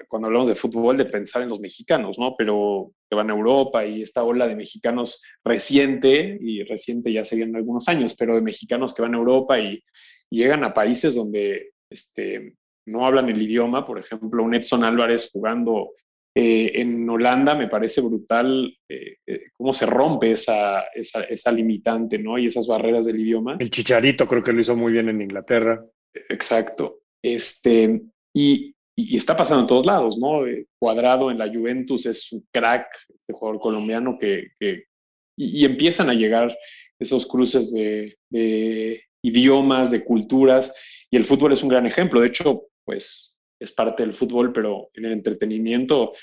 [0.08, 2.36] cuando hablamos de fútbol de pensar en los mexicanos, ¿no?
[2.38, 7.56] Pero que van a Europa y esta ola de mexicanos reciente, y reciente ya serían
[7.56, 9.84] algunos años, pero de mexicanos que van a Europa y,
[10.32, 12.56] llegan a países donde este,
[12.88, 15.92] no hablan el idioma, por ejemplo, un Edson Álvarez jugando
[16.36, 22.18] eh, en Holanda, me parece brutal eh, eh, cómo se rompe esa, esa, esa limitante,
[22.18, 22.38] ¿no?
[22.38, 23.56] Y esas barreras del idioma.
[23.60, 25.86] El Chicharito creo que lo hizo muy bien en Inglaterra.
[26.30, 27.04] Exacto.
[27.26, 28.04] Este,
[28.36, 30.46] y, está pasando en todos lados, ¿no?
[30.46, 34.52] Eh, Cuadrado en la Juventus es un crack, este jugador colombiano que,
[35.36, 36.56] y, empiezan a llegar
[37.00, 38.16] esos cruces de,
[39.24, 40.74] idiomas, de culturas,
[41.10, 42.22] y el fútbol es un gran ejemplo.
[42.22, 46.14] De hecho, pues es parte del fútbol, pero en el entretenimiento,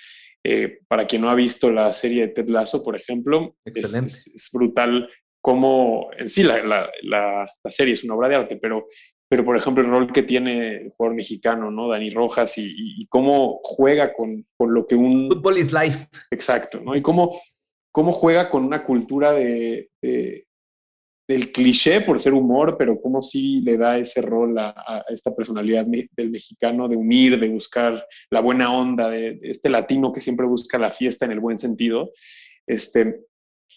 [0.44, 5.10] eh, para quien no ha visto la serie de Ted Lasso, por ejemplo, es, brutal
[5.40, 8.86] cómo, en sí, la, la, serie es una obra de arte, pero
[9.32, 11.88] pero por ejemplo el rol que tiene el jugador mexicano, ¿no?
[11.88, 15.30] Dani Rojas y, cómo juega con, con, lo que un...
[15.30, 16.06] Fútbol is life.
[16.30, 16.94] Exacto, ¿no?
[16.94, 17.40] Y cómo,
[17.90, 23.78] cómo juega con una cultura de, del cliché por ser humor, pero cómo sí le
[23.78, 29.08] da ese rol a, esta personalidad del mexicano de unir, de buscar la buena onda,
[29.08, 32.12] de, de, este latino que siempre busca la fiesta en el buen sentido.
[32.66, 33.22] Este,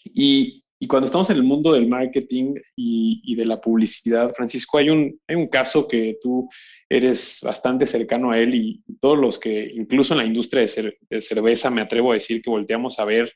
[0.04, 4.90] y, y cuando estamos en el mundo del marketing y, de la publicidad, Francisco, hay
[4.90, 6.48] un, hay un caso que tú
[6.88, 11.70] eres bastante cercano a él y, todos los que, incluso en la industria de, cerveza,
[11.70, 13.32] me atrevo a decir que volteamos a ver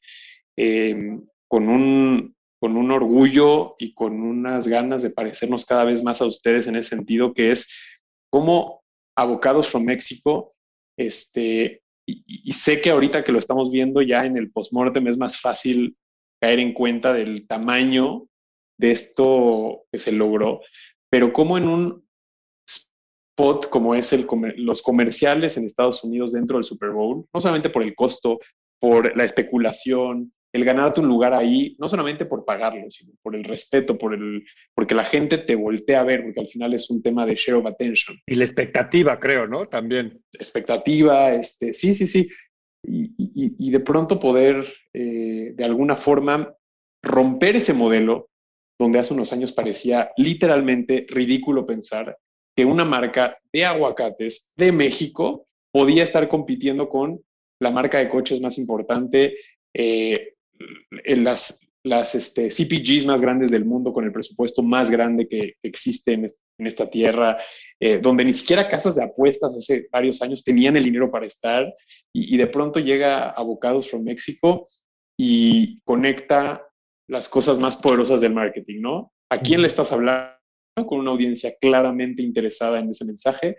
[0.56, 6.20] eh, con, un, con un orgullo y con unas ganas de parecernos cada vez más
[6.20, 7.68] a ustedes en ese sentido, que es
[8.30, 8.80] cómo
[9.16, 10.54] Abocados from México
[10.96, 15.40] Este, y, sé que ahorita que lo estamos viendo ya en el postmortem es más
[15.40, 15.96] fácil
[16.40, 18.26] caer en cuenta del tamaño
[18.78, 20.60] de esto que se logró,
[21.10, 22.08] pero como en un
[22.66, 24.26] spot como es el
[24.56, 28.38] los comerciales en Estados Unidos dentro del Super Bowl, no solamente por el costo,
[28.78, 33.44] por la especulación, el ganarte un lugar ahí, no solamente por pagarlo, sino por el
[33.44, 37.02] respeto, por el, porque la gente te voltea a ver, porque al final es un
[37.02, 38.16] tema de share of attention.
[38.26, 39.66] Y la expectativa, creo, ¿no?
[39.66, 40.20] También.
[40.32, 42.28] Expectativa, este, sí, sí, sí.
[42.82, 46.54] Y, de pronto poder, eh, de alguna forma,
[47.02, 48.28] romper ese modelo
[48.78, 52.16] donde hace unos años parecía literalmente ridículo pensar
[52.56, 57.22] que una marca de aguacates de México podía estar compitiendo con
[57.60, 59.34] la marca de coches más importante,
[59.74, 60.34] eh,
[61.04, 65.54] en las, las este, CPGs más grandes del mundo, con el presupuesto más grande que,
[65.62, 66.26] existe en,
[66.58, 67.38] esta tierra,
[67.80, 71.74] eh, donde ni siquiera casas de apuestas hace varios años tenían el dinero para estar,
[72.12, 74.66] y, de pronto llega Abocados from México
[75.18, 76.66] y conecta
[77.08, 79.12] las cosas más poderosas del marketing, ¿no?
[79.30, 80.34] ¿A quién le estás hablando?
[80.86, 83.56] Con una audiencia claramente interesada en ese mensaje.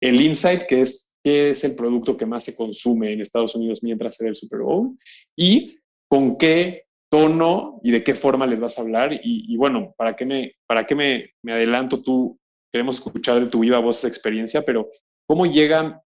[0.00, 3.82] El insight, que es qué es el producto que más se consume en Estados Unidos
[3.82, 4.96] mientras se da el Super Bowl
[5.36, 5.76] y
[6.08, 9.18] con qué tono y de qué forma les vas a hablar.
[9.22, 12.38] Y, bueno, ¿para qué, me, para qué me, me, adelanto tú?
[12.72, 14.90] Queremos escuchar de tu viva voz esa experiencia, pero
[15.26, 16.00] ¿cómo llegan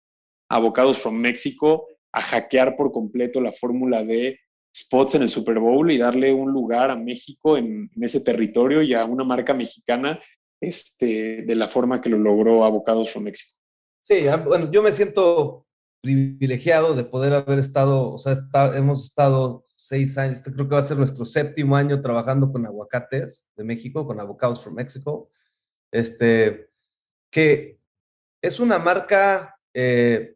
[0.50, 4.40] abocados from México a hackear por completo la fórmula de
[4.76, 8.94] spots en el Super Bowl y darle un lugar a México en, ese territorio y
[8.94, 10.20] a una marca mexicana
[10.62, 13.54] este, de la forma que lo logró Abocados from México?
[14.02, 15.67] Sí, bueno, yo me siento
[16.13, 18.38] privilegiado de poder haber estado, o sea,
[18.76, 22.65] hemos estado seis años, este creo que va a ser nuestro séptimo año trabajando con
[22.65, 25.30] aguacates de México, con Avocados from Mexico,
[25.91, 26.70] este,
[27.32, 27.80] que
[28.41, 30.36] es una marca, eh,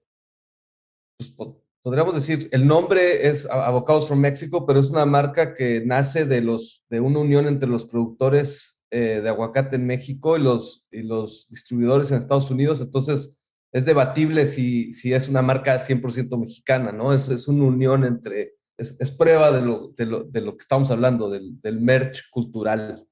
[1.17, 1.33] pues,
[1.81, 6.41] podríamos decir, el nombre es Avocados from Mexico, pero es una marca que nace de,
[6.41, 11.03] los, de una unión entre los productores eh, de aguacate en México y los, y
[11.03, 13.40] los distribuidores en Estados Unidos, entonces
[13.71, 17.13] es debatible si, si es una marca 100% mexicana, ¿no?
[17.13, 20.61] Es, es una unión entre, es, es prueba de lo, de, lo, de lo, que
[20.61, 23.07] estamos hablando, del, del merch cultural.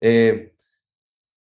[0.00, 0.52] Eh,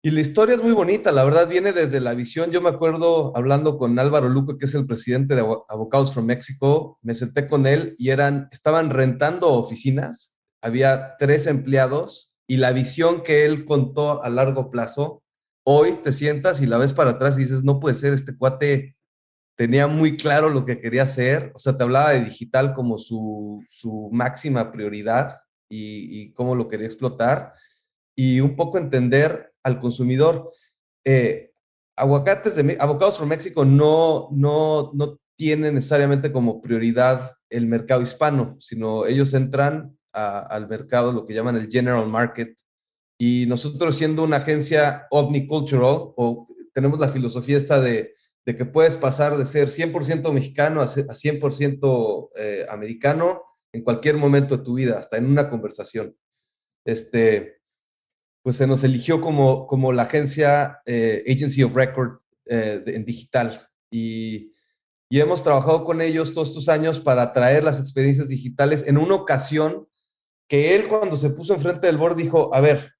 [0.03, 2.53] y la historia es muy bonita, la verdad viene desde la visión.
[2.53, 6.99] Yo me acuerdo hablando con Álvaro Luco, que es el presidente de Avocados from Mexico,
[7.03, 13.23] me senté con él y eran, estaban rentando oficinas, había tres empleados y la visión
[13.23, 15.25] que él contó a largo plazo
[15.69, 18.97] hoy te sientas y la ves para atrás y dices, no puede ser, este cuate
[19.57, 23.65] tenía muy claro lo que quería hacer, o sea, te hablaba de digital como su,
[24.13, 25.35] máxima prioridad
[25.69, 27.53] y, cómo lo quería explotar,
[28.15, 30.53] y un poco entender al consumidor.
[31.05, 31.51] Eh,
[31.97, 38.57] aguacates de Avocados from México no, no, no tienen necesariamente como prioridad el mercado hispano,
[38.61, 42.57] sino ellos entran al mercado, lo que llaman el general market,
[43.19, 48.97] y nosotros siendo una agencia omnicultural, o tenemos la filosofía esta de, de que puedes
[48.97, 54.99] pasar de ser 100% mexicano a 100% eh, americano en cualquier momento de tu vida,
[54.99, 56.17] hasta en una conversación.
[56.85, 57.61] Este,
[58.43, 63.69] pues se nos eligió como, como la agencia eh, Agency of Record eh, en digital.
[63.91, 64.53] Y,
[65.11, 69.15] y hemos trabajado con ellos todos estos años para traer las experiencias digitales en una
[69.15, 69.89] ocasión
[70.49, 72.96] que él cuando se puso enfrente del board dijo, a ver,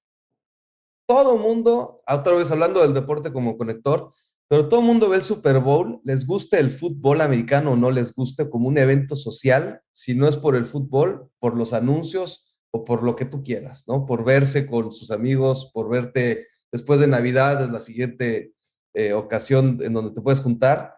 [1.07, 4.11] todo mundo, otra vez hablando del deporte como conector,
[4.49, 7.91] pero todo el mundo ve el Super Bowl, les guste el fútbol americano o no
[7.91, 12.55] les guste como un evento social, si no es por el fútbol, por los anuncios
[12.71, 14.05] o por lo que tú quieras, ¿no?
[14.05, 18.53] Por verse con sus amigos, por verte después de Navidad, es la siguiente
[18.93, 20.97] eh, ocasión en donde te puedes juntar.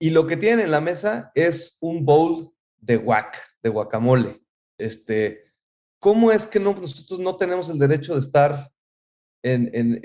[0.00, 4.40] Y lo que tienen en la mesa es un bowl de guac, de guacamole.
[4.78, 5.44] Este,
[6.00, 8.70] ¿Cómo es que no, nosotros no tenemos el derecho de estar
[9.42, 10.00] en, en,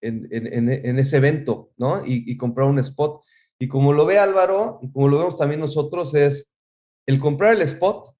[0.00, 2.02] en, en ese evento, ¿no?
[2.04, 3.22] Y, comprar un spot.
[3.58, 6.52] Y como lo ve Álvaro, y como lo vemos también nosotros, es
[7.06, 8.14] el comprar el spot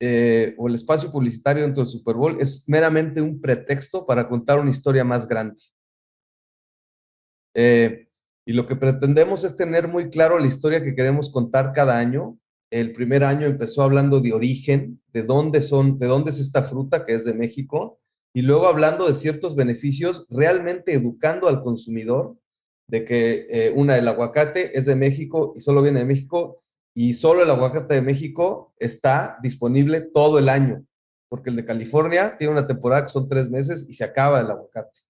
[0.00, 4.58] eh, o el espacio publicitario dentro del Super Bowl es meramente un pretexto para contar
[4.58, 5.60] una historia más grande.
[7.54, 8.08] Eh,
[8.46, 12.38] y lo que pretendemos es tener muy claro la historia que queremos contar cada año.
[12.70, 17.06] El primer año empezó hablando de origen, de dónde son, de dónde es esta fruta
[17.06, 18.00] que es de México,
[18.36, 22.36] y luego hablando de ciertos beneficios, realmente educando al consumidor
[22.86, 26.62] de que eh, una, el aguacate es de México y solo viene de México
[26.94, 30.84] y solo el aguacate de México está disponible todo el año,
[31.30, 34.50] porque el de California tiene una temporada que son tres meses y se acaba el
[34.50, 35.00] aguacate.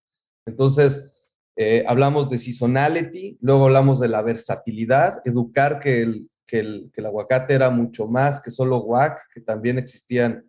[0.47, 1.13] Entonces,
[1.57, 7.01] eh, hablamos de seasonality, luego hablamos de la versatilidad, educar que el, que el, que
[7.01, 10.49] el aguacate era mucho más que solo guac, que también existían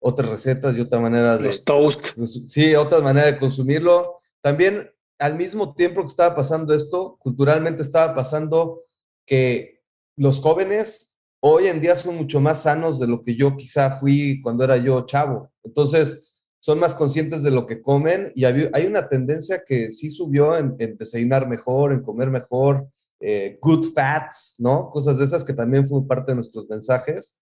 [0.00, 1.46] otras recetas y otra manera de...
[1.46, 2.16] Los toast.
[2.46, 4.20] Sí, otra manera de consumirlo.
[4.40, 8.84] También al mismo tiempo que estaba pasando esto, culturalmente estaba pasando
[9.26, 9.82] que
[10.16, 14.40] los jóvenes hoy en día son mucho más sanos de lo que yo quizá fui
[14.42, 15.50] cuando era yo chavo.
[15.62, 20.56] Entonces, son más conscientes de lo que comen y hay una tendencia que sí subió
[20.56, 22.88] en, desayunar mejor, en comer mejor,
[23.20, 24.90] eh, good fats, ¿no?
[24.90, 27.36] Cosas de esas que también fue parte de nuestros mensajes.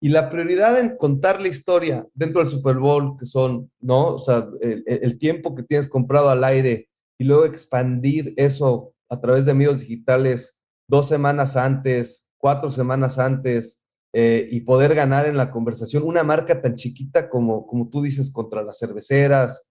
[0.00, 4.14] Y la prioridad en contar la historia dentro del Super Bowl, que son, ¿no?
[4.14, 6.88] O sea, el, tiempo que tienes comprado al aire
[7.18, 13.82] y luego expandir eso a través de medios digitales dos semanas antes, cuatro semanas antes,
[14.12, 18.30] eh, y poder ganar en la conversación una marca tan chiquita como, como tú dices,
[18.30, 19.66] contra las cerveceras,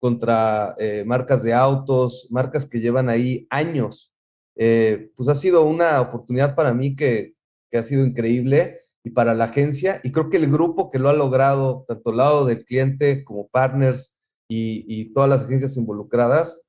[0.00, 4.12] contra eh, marcas de autos, marcas que llevan ahí años,
[4.56, 7.34] eh, pues ha sido una oportunidad para mí que,
[7.70, 11.08] que, ha sido increíble y para la agencia, y creo que el grupo que lo
[11.08, 14.16] ha logrado, tanto al lado del cliente como partners
[14.48, 16.60] y, y todas las agencias involucradas,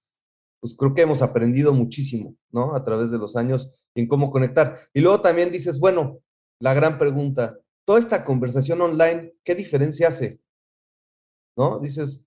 [0.62, 2.76] pues creo que hemos aprendido muchísimo, ¿no?
[2.76, 4.78] A través de los años en cómo conectar.
[4.94, 6.20] Y luego también dices, bueno,
[6.62, 7.58] la gran pregunta,
[7.88, 10.40] toda esta conversación online, ¿qué diferencia hace?
[11.58, 11.80] ¿No?
[11.80, 12.24] Dices,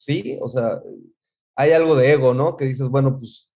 [0.00, 0.80] sí, o sea,
[1.58, 2.56] hay algo de ego, ¿no?
[2.56, 3.50] Que dices, bueno, pues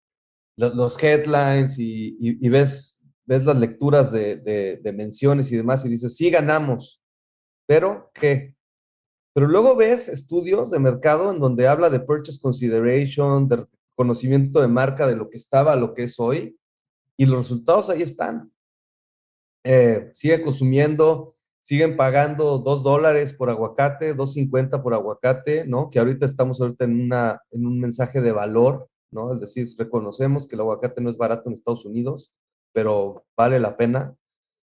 [0.58, 2.95] los, headlines y, ves,
[3.26, 7.02] ves las lecturas de, de, menciones y demás y dices, sí, ganamos,
[7.66, 8.54] pero ¿qué?
[9.34, 14.68] Pero luego ves estudios de mercado en donde habla de purchase consideration, de conocimiento de
[14.68, 16.56] marca, de lo que estaba a lo que es hoy,
[17.18, 18.52] y los resultados ahí están.
[19.64, 25.90] Eh, sigue consumiendo, siguen pagando dos dólares por aguacate, dos cincuenta por aguacate, ¿no?
[25.90, 29.34] Que ahorita estamos ahorita en, una, en un mensaje de valor, ¿no?
[29.34, 32.32] Es decir, reconocemos que el aguacate no es barato en Estados Unidos,
[32.76, 34.14] pero vale la pena.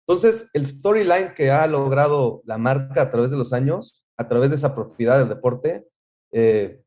[0.07, 4.49] Entonces, el storyline que ha logrado la marca a través de los años, a través
[4.49, 5.87] de esa propiedad del deporte,
[6.33, 6.83] eh,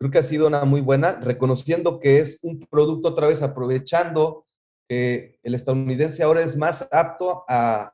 [0.00, 4.46] creo que ha sido una muy buena, reconociendo que es un producto otra vez aprovechando
[4.88, 7.92] que el estadounidense ahora es más apto a,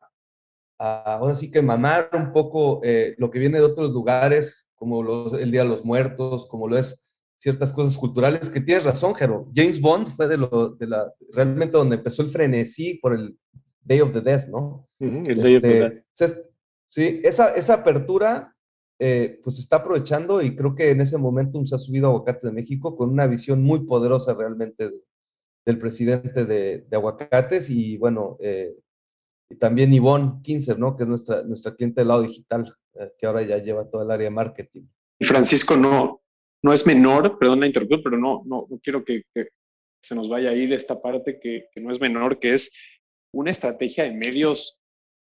[0.78, 5.32] ahora sí que mamar un poco eh, lo que viene de otros lugares, como los,
[5.32, 7.02] el Día de los Muertos, como lo es
[7.42, 9.50] ciertas cosas culturales, que tienes razón, Jero.
[9.52, 13.36] James Bond fue de, lo, de la, realmente donde empezó el frenesí por el
[13.82, 14.88] Day of the Death, ¿no?
[15.00, 16.46] el Day of the este, Death.
[16.88, 18.54] sí, esa, esa apertura
[19.00, 22.44] eh, pues está aprovechando y creo que en ese momento se ha subido a Aguacates
[22.44, 25.02] de México con una visión muy poderosa realmente de,
[25.66, 28.72] del presidente de, Aguacates y bueno, eh,
[29.50, 30.96] y también Ivonne Kinzer, ¿no?
[30.96, 34.12] Que es nuestra, nuestra cliente del lado digital, eh, que ahora ya lleva todo el
[34.12, 34.82] área de marketing.
[35.18, 36.21] Y Francisco no,
[36.62, 39.22] no es menor, perdón la interrupción, pero no, no, no quiero que,
[40.02, 42.76] se nos vaya a ir esta parte que, no es menor, que es
[43.32, 44.80] una estrategia de medios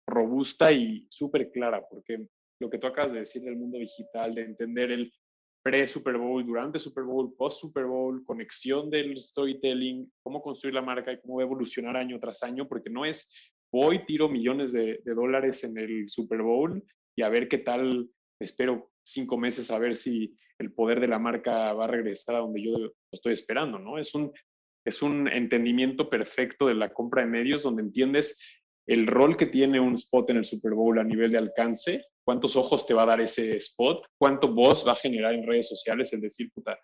[0.08, 2.28] robusta y súper clara, porque
[2.60, 5.14] lo que tú acabas de decir del mundo digital, de entender el
[5.64, 11.22] pre-Super Bowl, durante Super Bowl, post-Super Bowl, conexión del storytelling, cómo construir la marca y
[11.22, 13.32] cómo evolucionar año tras año, porque no es
[13.74, 16.84] voy, tiro millones de, dólares en el Super Bowl
[17.16, 18.08] y a ver qué tal,
[18.40, 22.40] espero cinco meses a ver si el poder de la marca va a regresar a
[22.40, 23.98] donde yo lo estoy esperando, ¿no?
[23.98, 24.32] Es un,
[24.86, 29.80] es un entendimiento perfecto de la compra de medios donde entiendes el rol que tiene
[29.80, 33.08] un spot en el Super Bowl a nivel de alcance cuántos ojos te va a
[33.08, 36.80] dar ese spot, cuánto voz va a generar en redes sociales el decir, puta,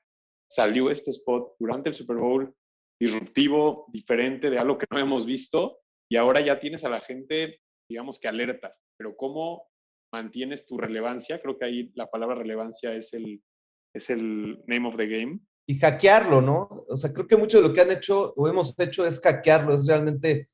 [0.49, 2.53] salió este spot durante el Super Bowl
[2.99, 7.61] disruptivo, diferente de algo que no hemos visto y ahora ya tienes a la gente,
[7.89, 9.68] digamos que alerta, pero ¿cómo
[10.11, 11.39] mantienes tu relevancia?
[11.41, 13.41] Creo que ahí la palabra relevancia es el,
[13.93, 15.39] es el name of the game.
[15.67, 16.85] Y hackearlo, ¿no?
[16.89, 19.75] O sea, creo que mucho de lo que han hecho o hemos hecho es hackearlo,
[19.75, 20.49] es realmente,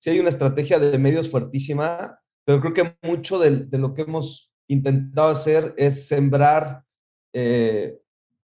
[0.00, 4.52] si hay una estrategia de medios fuertísima, pero creo que mucho de, lo que hemos
[4.68, 6.84] intentado hacer es sembrar
[7.32, 7.98] eh,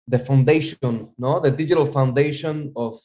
[0.10, 1.42] the foundation, ¿no?
[1.42, 3.02] The digital foundation of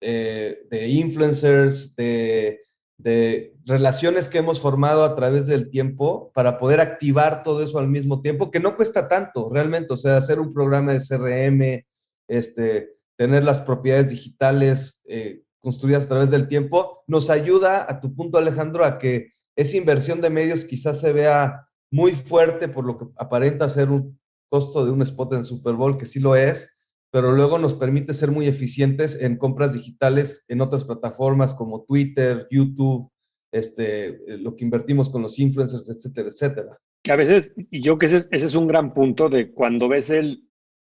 [0.00, 2.60] eh, de influencers, de,
[2.98, 7.88] de, relaciones que hemos formado a través del tiempo para poder activar todo eso al
[7.88, 11.84] mismo tiempo, que no cuesta tanto realmente, o sea, hacer un programa de CRM,
[12.28, 18.14] este, tener las propiedades digitales eh, construidas a través del tiempo, nos ayuda, a tu
[18.14, 22.98] punto Alejandro, a que esa inversión de medios quizás se vea muy fuerte por lo
[22.98, 26.75] que aparenta ser un costo de un spot en Super Bowl, que sí lo es,
[27.16, 32.46] pero luego nos permite ser muy eficientes en compras digitales en otras plataformas como Twitter,
[32.50, 33.10] YouTube,
[33.50, 36.78] este, eh, lo que invertimos con los influencers, etcétera, etcétera.
[37.02, 40.10] Que a veces, y yo que ese, ese es un gran punto de cuando ves
[40.10, 40.46] el,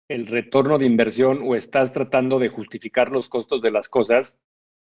[0.10, 4.40] el retorno de inversión o estás tratando de justificar los costos de las cosas,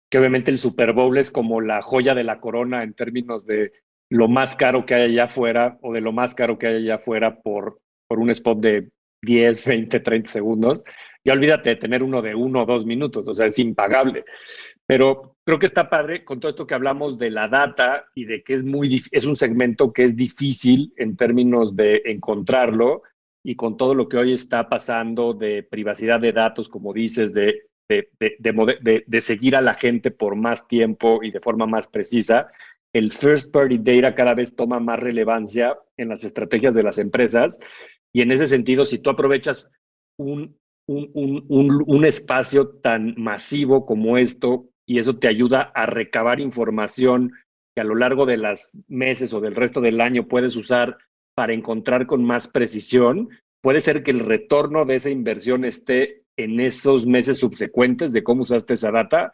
[0.10, 3.72] que obviamente el Super Bowl es como la joya de la corona en términos de
[4.10, 6.96] lo más caro que hay allá afuera o de lo más caro que hay allá
[6.96, 8.90] afuera por, por un spot de
[9.22, 10.84] 10, 20, 30 segundos.
[11.26, 14.26] Ya olvídate de tener uno de uno o dos minutos, o sea, es impagable.
[14.86, 18.44] Pero creo que está padre con todo esto que hablamos de la data y de
[18.44, 23.04] que es muy es un segmento que es difícil en términos de encontrarlo
[23.44, 27.64] y con todo lo que hoy está pasando de privacidad de datos, como dices, de,
[27.90, 32.48] de, de, de, seguir a la gente por más tiempo y de forma más precisa,
[32.94, 37.60] el first party data cada vez toma más relevancia en las estrategias de las empresas.
[38.14, 39.70] Y en ese sentido, si tú aprovechas
[40.18, 40.59] un,
[40.90, 47.32] un, un, un espacio tan masivo como esto y eso te ayuda a recabar información
[47.76, 50.98] que a lo largo de los meses o del resto del año puedes usar
[51.36, 53.30] para encontrar con más precisión,
[53.62, 58.42] puede ser que el retorno de esa inversión esté en esos meses subsecuentes de cómo
[58.42, 59.32] usaste esa data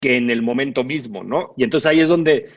[0.00, 1.52] que en el momento mismo, ¿no?
[1.58, 2.50] Y entonces ahí es donde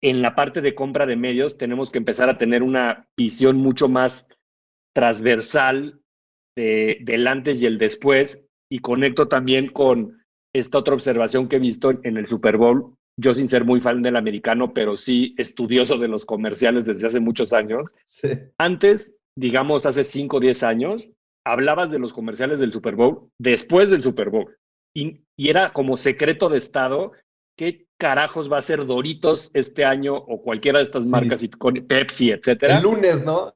[0.00, 3.88] en la parte de compra de medios tenemos que empezar a tener una visión mucho
[3.88, 4.26] más
[4.94, 6.00] transversal
[6.56, 8.40] de, del antes y el después
[8.70, 10.22] y conecto también con
[10.54, 14.02] esta otra observación que he visto en el Super Bowl, yo sin ser muy fan
[14.02, 17.94] del americano, pero sí estudioso de los comerciales desde hace muchos años.
[18.58, 21.08] Antes, digamos hace 5 o 10 años,
[21.46, 24.56] hablabas de los comerciales del Super Bowl después del Super Bowl.
[24.94, 27.12] Y, era como secreto de Estado
[27.58, 31.42] qué carajos va a ser Doritos este año o cualquiera de estas marcas,
[31.86, 32.78] Pepsi, etcétera.
[32.78, 33.54] El lunes, ¿no?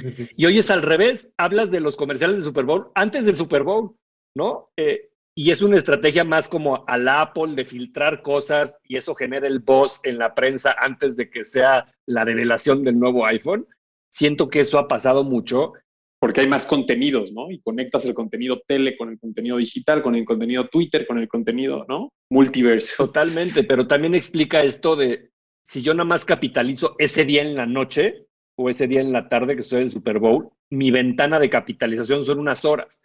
[0.00, 3.26] Sí, sí, y hoy es al revés, hablas de los comerciales del Super Bowl antes
[3.26, 3.96] del Super Bowl,
[4.34, 4.70] ¿no?
[4.76, 9.48] Eh, y es una estrategia más como al Apple de filtrar cosas y eso genera
[9.48, 13.66] el buzz en la prensa antes de que sea la revelación del nuevo iPhone.
[14.12, 15.72] Siento que eso ha pasado mucho.
[16.20, 17.50] Porque hay más contenidos, ¿no?
[17.50, 21.28] Y conectas el contenido tele con el contenido digital, con el contenido Twitter, con el
[21.28, 22.08] contenido, ¿no?
[22.30, 22.94] Multiverse.
[22.96, 25.32] Totalmente, pero también explica esto de
[25.66, 28.24] si yo nada más capitalizo ese día en la noche
[28.56, 31.50] o ese día en la tarde que estoy en el Super Bowl, mi ventana de
[31.50, 33.00] capitalización son unas horas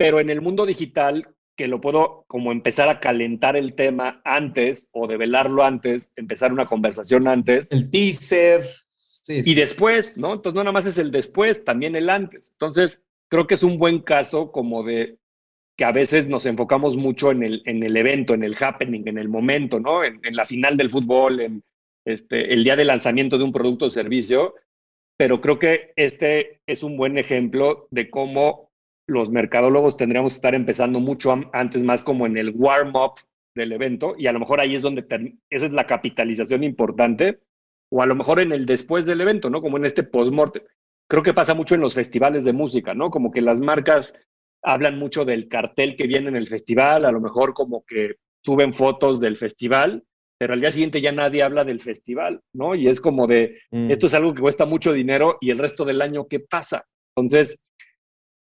[0.00, 4.88] pero en el mundo digital, que lo puedo como empezar a calentar el tema antes
[4.92, 7.70] o develarlo antes, empezar una conversación antes.
[7.70, 8.64] El teaser.
[8.88, 10.32] Sí, y después, ¿no?
[10.32, 12.48] Entonces no nada más es el después, también el antes.
[12.52, 15.18] Entonces, creo que es un buen caso como de
[15.76, 19.18] que a veces nos enfocamos mucho en el, en el evento, en el happening, en
[19.18, 20.02] el momento, ¿no?
[20.02, 21.62] En, en la final del fútbol, en
[22.12, 24.54] este, el día de lanzamiento de un producto o servicio,
[25.16, 28.70] pero creo que este es un buen ejemplo de cómo
[29.06, 33.20] los mercadólogos tendríamos que estar empezando mucho antes, más como en el warm-up
[33.54, 35.04] del evento, y a lo mejor ahí es donde
[35.50, 37.40] esa es la capitalización importante,
[37.90, 39.60] o a lo mejor en el después del evento, ¿no?
[39.60, 40.62] Como en este post-mortem.
[41.08, 43.10] Creo que pasa mucho en los festivales de música, ¿no?
[43.10, 44.14] Como que las marcas
[44.62, 48.72] hablan mucho del cartel que viene en el festival, a lo mejor como que suben
[48.72, 50.04] fotos del festival,
[50.40, 52.74] pero al día siguiente ya nadie habla del festival, ¿no?
[52.74, 53.90] Y es como de, mm.
[53.90, 56.86] esto es algo que cuesta mucho dinero y el resto del año, ¿qué pasa?
[57.14, 57.58] Entonces,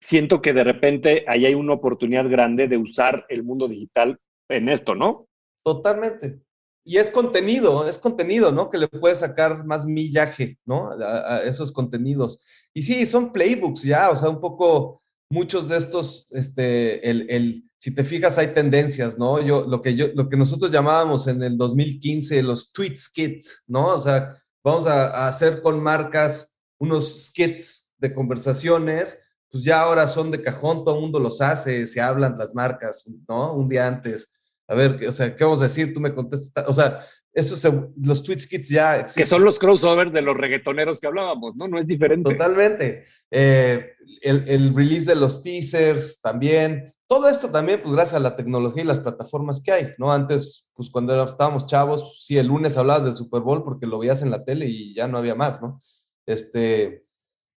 [0.01, 4.19] siento que de repente ahí hay una oportunidad grande de usar el mundo digital
[4.49, 5.29] en esto, ¿no?
[5.65, 6.41] Totalmente.
[6.85, 8.71] Y es contenido, es contenido, ¿no?
[8.71, 10.91] Que le puede sacar más millaje, ¿no?
[10.91, 12.45] A, esos contenidos.
[12.75, 17.71] Y sí, son playbooks ya, o sea, un poco muchos de estos, este, el, el,
[17.85, 19.41] si te fijas, hay tendencias, ¿no?
[19.43, 23.89] Yo, lo que yo, lo que nosotros llamábamos en el 2015 los tweet skits, ¿no?
[23.89, 29.19] O sea, vamos a, a hacer con marcas unos skits de conversaciones
[29.55, 33.05] pues ya ahora son de cajón, todo el mundo los hace, se hablan las marcas,
[33.29, 33.55] ¿no?
[33.55, 34.33] Un día antes.
[34.67, 35.95] A ver, o sea, ¿qué vamos a decir?
[35.95, 36.99] Tú me contestas, o sea,
[37.33, 39.23] eso los tweet kits ya existen.
[39.23, 41.69] Que son los crossovers de los reggaetoneros que hablábamos, ¿no?
[41.69, 42.33] No es diferente.
[42.33, 43.05] Totalmente.
[43.31, 46.93] Eh, el, el, release de los teasers también.
[47.07, 50.11] Todo esto también, pues gracias a la tecnología y las plataformas que hay, ¿no?
[50.11, 54.23] Antes, pues cuando estábamos chavos, sí, el lunes hablabas del Super Bowl porque lo veías
[54.23, 55.83] en la tele y ya no había más, ¿no?
[56.27, 57.07] Este,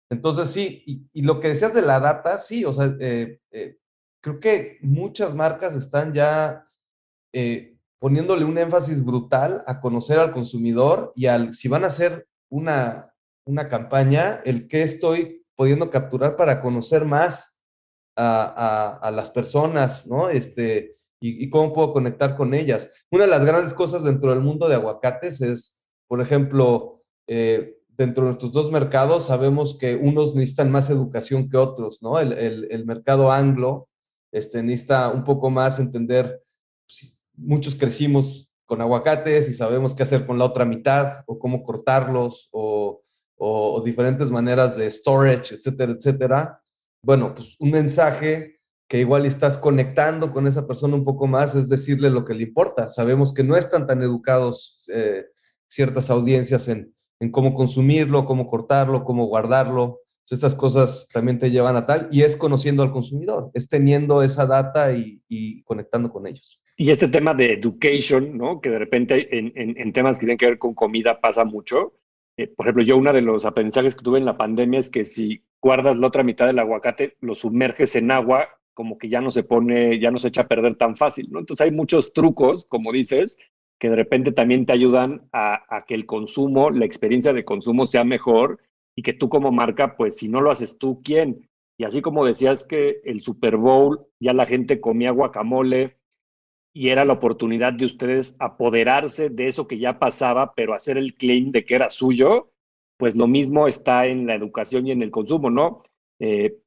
[0.10, 0.84] entonces, sí,
[1.14, 3.78] y, lo que decías de la data, sí, o sea, eh, eh,
[4.22, 6.68] creo que muchas marcas están ya
[7.34, 12.28] eh, poniéndole un énfasis brutal a conocer al consumidor y al, si van a hacer
[12.50, 13.14] una,
[13.46, 17.55] una campaña, el que estoy pudiendo capturar para conocer más
[18.16, 20.30] a, las personas, ¿no?
[20.30, 22.90] Este, y, y, cómo puedo conectar con ellas.
[23.12, 28.24] Una de las grandes cosas dentro del mundo de aguacates es, por ejemplo, eh, dentro
[28.24, 32.20] de nuestros dos mercados sabemos que unos necesitan más educación que otros, ¿no?
[32.20, 33.88] El, mercado anglo
[34.32, 36.42] este, necesita un poco más entender,
[36.86, 41.64] pues, muchos crecimos con aguacates y sabemos qué hacer con la otra mitad o cómo
[41.64, 43.02] cortarlos o,
[43.84, 46.62] diferentes maneras de storage, etcétera, etcétera.
[47.06, 51.70] Bueno, pues un mensaje que igual estás conectando con esa persona un poco más, es
[51.70, 52.90] decirle lo que le importa.
[52.90, 55.26] Sabemos que no están tan educados eh,
[55.68, 60.02] ciertas audiencias en, en cómo consumirlo, cómo cortarlo, cómo guardarlo.
[60.30, 64.48] Esas cosas también te llevan a tal y es conociendo al consumidor, es teniendo esa
[64.48, 66.60] data y, conectando con ellos.
[66.78, 68.60] Y este tema de education, ¿no?
[68.60, 71.94] Que de repente en, en, en temas que tienen que ver con comida pasa mucho.
[72.38, 75.06] Eh, por ejemplo, yo uno de los aprendizajes que tuve en la pandemia es que
[75.06, 79.32] si guardas la otra mitad del aguacate, lo sumerges en agua, como que ya no
[79.32, 81.40] se pone, ya no se echa a perder tan fácil, ¿no?
[81.40, 83.38] Entonces hay muchos trucos, como dices,
[83.80, 87.88] que de repente también te ayudan a, a, que el consumo, la experiencia de consumo
[87.88, 88.60] sea mejor
[88.96, 91.50] y que tú como marca, pues si no lo haces tú, ¿quién?
[91.78, 95.98] Y así como decías que el Super Bowl ya la gente comía guacamole
[96.76, 101.16] y era la oportunidad de ustedes apoderarse de eso que ya pasaba, pero hacer el
[101.16, 102.52] claim de que era suyo,
[102.98, 105.84] pues lo mismo está en la educación y en el consumo, ¿no?
[106.20, 106.58] Eh,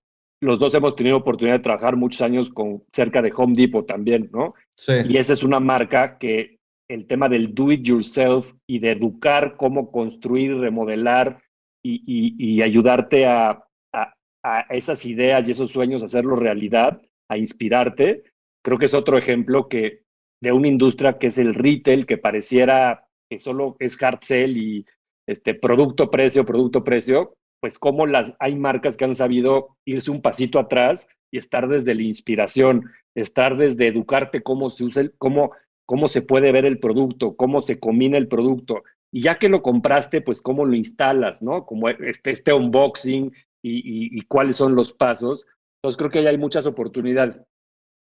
[0.41, 4.31] los dos hemos tenido oportunidad de trabajar muchos años con cerca de Home Depot también,
[4.33, 4.55] ¿no?
[4.79, 4.95] Sí.
[5.07, 6.57] Y esa es una marca que
[6.89, 11.43] el tema del do it yourself y de educar cómo construir, remodelar
[11.85, 16.99] y, y, y ayudarte a, a, a, esas ideas y esos sueños, hacerlo realidad,
[17.29, 18.23] a inspirarte,
[18.63, 20.03] creo que es otro ejemplo que
[20.43, 24.87] de una industria que es el retail, que pareciera que solo es hard sell y
[25.27, 30.23] este producto, precio, producto, precio, pues como las, hay marcas que han sabido irse un
[30.23, 35.53] pasito atrás y estar desde la inspiración, estar desde educarte cómo se usa, el, cómo
[35.89, 38.83] cómo se puede ver el producto, cómo se combina el producto.
[39.11, 41.65] Y ya que lo compraste, pues cómo lo instalas, ¿no?
[41.65, 43.33] Como este, este unboxing
[43.63, 45.47] y, y, y, cuáles son los pasos.
[45.79, 47.41] Entonces creo que ahí hay muchas oportunidades.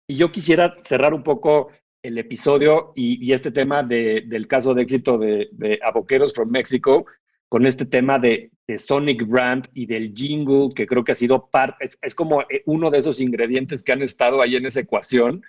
[0.10, 1.70] Y yo quisiera cerrar un poco
[2.02, 7.06] el episodio y, este tema de, del caso de éxito de, de Aboqueros from Mexico
[7.50, 11.50] con este tema de, de, Sonic Brand y del jingle, que creo que ha sido
[11.50, 15.44] parte, es, como uno de esos ingredientes que han estado ahí en esa ecuación,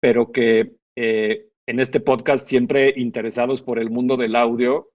[0.00, 4.90] pero que eh, en este podcast siempre interesados por el mundo del audio,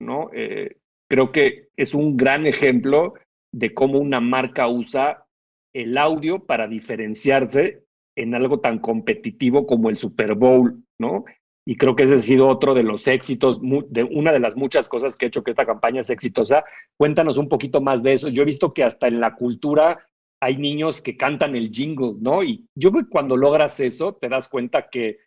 [0.00, 0.30] ¿no?
[0.32, 0.76] Eh,
[1.08, 3.14] creo que es un gran ejemplo
[3.52, 5.26] de cómo una marca usa
[5.72, 7.83] el audio para diferenciarse
[8.16, 11.24] en algo tan competitivo como el Super Bowl, ¿no?
[11.66, 13.58] Y creo que ese ha sido otro de los éxitos,
[13.88, 16.64] de una de las muchas cosas que ha hecho que esta campaña sea exitosa.
[16.98, 18.28] Cuéntanos un poquito más de eso.
[18.28, 20.06] Yo he visto que hasta en la cultura
[20.42, 22.42] hay niños que cantan el jingle, ¿no?
[22.42, 25.18] Y yo creo que cuando logras eso, te das cuenta que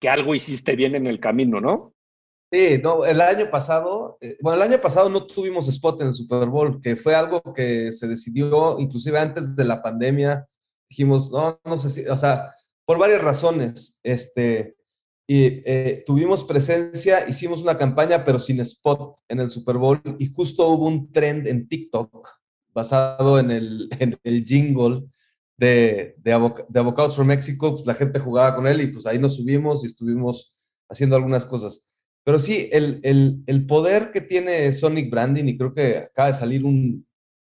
[0.00, 1.94] que algo hiciste bien en el camino, ¿no?
[2.50, 6.14] Sí, no, el año pasado, eh, bueno, el año pasado no tuvimos spot en el
[6.14, 10.46] Super Bowl, que fue algo que se decidió inclusive antes de la pandemia.
[10.88, 14.76] Dijimos, no, no sé si, o sea, por varias razones, este,
[15.26, 20.32] y eh, tuvimos presencia, hicimos una campaña, pero sin spot en el Super Bowl, y
[20.32, 22.28] justo hubo un trend en TikTok
[22.72, 23.90] basado en el,
[24.24, 25.04] el jingle
[25.58, 29.18] de, de, de Avocados from Mexico, pues la gente jugaba con él y pues ahí
[29.18, 30.54] nos subimos y estuvimos
[30.88, 31.88] haciendo algunas cosas.
[32.24, 36.34] Pero sí, el, el, el poder que tiene Sonic Branding, y creo que acaba de
[36.34, 37.07] salir un,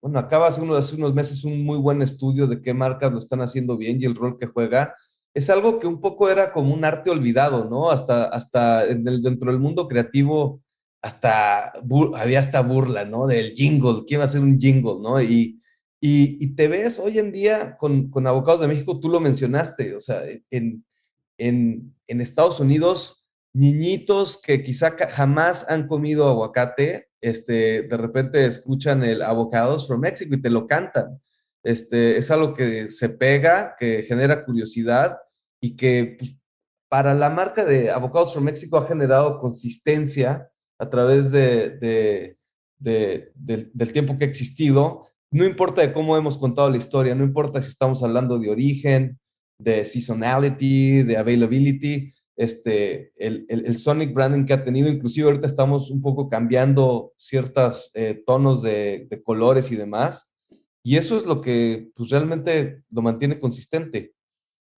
[0.07, 3.75] bueno, acaba hace unos, meses un muy buen estudio de qué marcas lo están haciendo
[3.75, 4.95] bien y el rol que juega,
[5.33, 7.91] es algo que un poco era como un arte olvidado, ¿no?
[7.91, 10.61] Hasta, hasta dentro del mundo creativo,
[11.01, 11.73] hasta
[12.15, 13.27] había hasta burla, ¿no?
[13.27, 15.21] Del jingle, ¿quién va a hacer un jingle, ¿no?
[15.21, 15.61] Y,
[15.99, 19.99] y, te ves hoy en día con, con Abocados de México, tú lo mencionaste, o
[19.99, 20.85] sea, en,
[21.37, 29.21] en Estados Unidos, niñitos que quizá jamás han comido aguacate, este, de repente escuchan el
[29.21, 31.21] Avocados from Mexico y te lo cantan.
[31.63, 35.17] Este, es algo que se pega, que genera curiosidad
[35.61, 36.31] y que pues,
[36.89, 42.37] para la marca de Avocados from Mexico ha generado consistencia a través de, de,
[42.77, 43.31] de,
[43.73, 47.61] del tiempo que ha existido no importa de cómo hemos contado la historia, no importa
[47.61, 49.19] si estamos hablando de origen,
[49.59, 55.47] de seasonality, de availability, este, el, el, el Sonic branding que ha tenido, inclusive ahorita
[55.47, 60.29] estamos un poco cambiando ciertos eh, tonos de, colores y demás,
[60.83, 64.13] y eso es lo que pues, realmente lo mantiene consistente.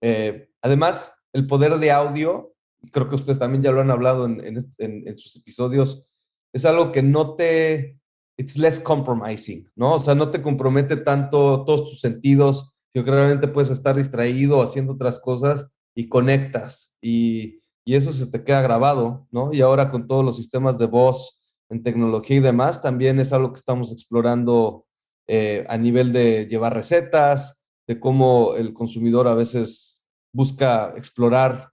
[0.01, 2.55] Eh, además, el poder de audio,
[2.93, 6.07] creo que ustedes también ya lo han hablado en, en, en sus episodios,
[6.55, 7.99] es algo que no te,
[8.37, 9.97] it's less compromising, ¿no?
[9.97, 14.63] O sea, no te compromete tanto todos tus sentidos, sino que realmente puedes estar distraído
[14.63, 19.53] haciendo otras cosas y conectas y, y, eso se te queda grabado, ¿no?
[19.53, 23.51] Y ahora con todos los sistemas de voz en tecnología y demás, también es algo
[23.53, 24.87] que estamos explorando
[25.27, 30.01] eh, a nivel de llevar recetas, de cómo el consumidor a veces
[30.33, 31.73] busca explorar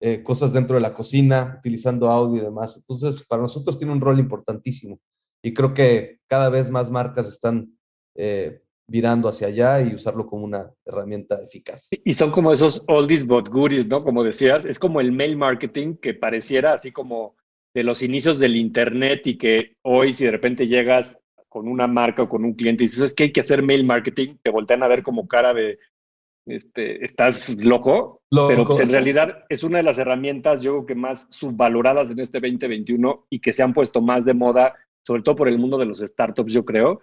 [0.00, 2.78] eh, cosas dentro de la cocina, utilizando audio y demás.
[2.78, 4.98] Entonces, para nosotros tiene un rol importantísimo
[5.44, 7.78] y creo que cada vez más marcas están
[8.14, 11.88] eh, virando hacia allá y usarlo como una herramienta eficaz.
[11.90, 14.04] Y son como esos oldies but goodies, ¿no?
[14.04, 17.36] Como decías, es como el mail marketing que pareciera así como
[17.74, 21.18] de los inicios del Internet y que hoy si de repente llegas
[21.48, 23.84] con una marca o con un cliente y dices, es que hay que hacer mail
[23.84, 25.78] marketing, te voltean a ver como cara de,
[26.46, 30.94] este, estás loco, pero pues, en realidad es una de las herramientas, yo creo que
[30.94, 34.74] más subvaloradas en este 2021 y que se han puesto más de moda,
[35.04, 37.00] sobre todo por el mundo de los startups, yo creo.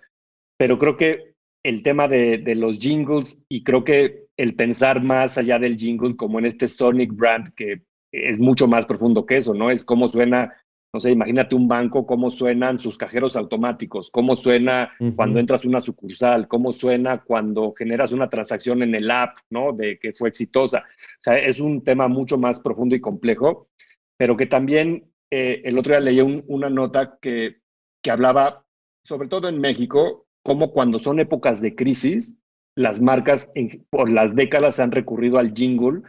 [0.57, 1.32] Pero creo que
[1.63, 6.15] el tema de, de los jingles y creo que el pensar más allá del jingle,
[6.15, 9.71] como en este Sonic brand, que es mucho más profundo que eso, ¿no?
[9.71, 10.53] Es cómo suena
[10.93, 15.67] no sé, imagínate un banco, cómo suenan sus cajeros automáticos, cómo suena cuando entras a
[15.67, 19.73] una sucursal, cómo suena cuando generas una transacción en el app, ¿no?
[19.73, 20.79] De que fue exitosa.
[20.79, 23.69] O sea, es un tema mucho más profundo y complejo,
[24.17, 27.61] pero que también eh, el otro día leí una nota que,
[28.03, 28.63] que hablaba,
[29.03, 32.37] sobre todo en México, cómo cuando son épocas de crisis,
[32.75, 33.51] las marcas
[33.89, 36.01] por las décadas han recurrido al jingle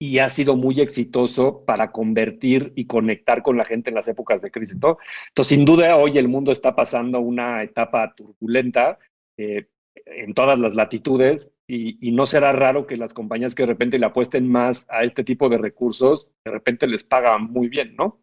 [0.00, 4.42] y ha sido muy exitoso para convertir y conectar con la gente en las épocas
[4.42, 4.74] de crisis.
[4.74, 5.06] Entonces,
[5.46, 8.98] sin duda, hoy el mundo está pasando una etapa turbulenta
[9.38, 9.68] eh,
[10.06, 14.06] en todas las latitudes y, no será raro que las compañías que de repente le
[14.06, 18.20] apuesten más a este tipo de recursos, de repente les pagan muy bien, ¿no?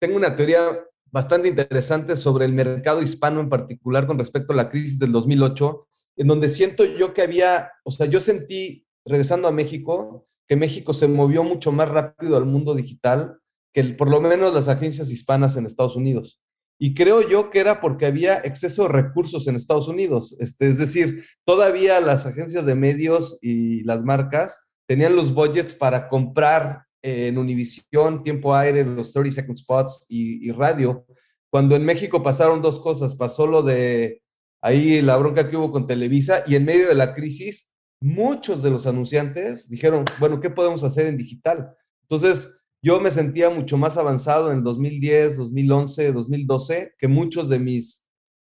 [0.00, 0.82] Tengo una teoría
[1.12, 5.86] bastante interesante sobre el mercado hispano en particular con respecto a la crisis del 2008,
[6.16, 10.94] en donde siento yo que había, o sea, yo sentí, regresando a México, que México
[10.94, 13.38] se movió mucho más rápido al mundo digital
[13.72, 16.40] que por lo menos las agencias hispanas en Estados Unidos.
[16.78, 20.34] Y creo yo que era porque había exceso de recursos en Estados Unidos.
[20.40, 26.08] Este, es decir, todavía las agencias de medios y las marcas tenían los budgets para
[26.08, 31.04] comprar en Univision, Tiempo Aire, los 30 Second Spots y, radio.
[31.50, 34.22] Cuando en México pasaron dos cosas, pasó lo de
[34.62, 38.70] ahí la bronca que hubo con Televisa y en medio de la crisis muchos de
[38.70, 41.74] los anunciantes dijeron, bueno, ¿qué podemos hacer en digital?
[42.02, 47.58] Entonces, yo me sentía mucho más avanzado en el 2010, 2011, 2012 que muchos de
[47.58, 48.06] mis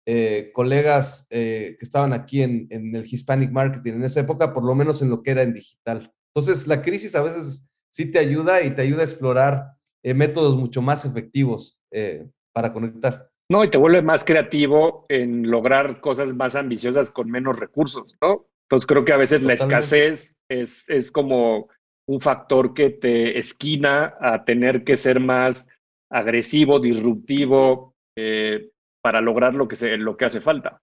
[0.06, 4.76] eh, colegas eh, que estaban aquí en, el Hispanic Marketing en esa época, por lo
[4.76, 6.14] menos en lo que era en digital.
[6.34, 7.67] Entonces, la crisis a veces
[7.98, 9.72] sí te ayuda y te ayuda a explorar
[10.04, 11.80] eh, métodos mucho más efectivos
[12.54, 13.32] para conectar.
[13.50, 18.46] No, y te vuelve más creativo en lograr cosas más ambiciosas con menos recursos, ¿no?
[18.66, 21.70] Entonces creo que a veces la escasez es, es como
[22.08, 25.68] un factor que te esquina a tener que ser más
[26.12, 28.70] agresivo, disruptivo, eh,
[29.02, 30.82] para lograr lo que, se, lo que hace falta.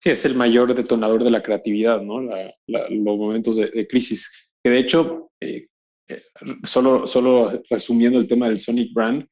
[0.00, 2.20] Sí, es el mayor detonador de la creatividad, ¿no?
[2.20, 4.50] los momentos de, crisis.
[4.64, 5.66] Que de hecho, eh,
[6.08, 6.22] eh,
[6.64, 9.26] solo, solo resumiendo el tema del Sonic Brand,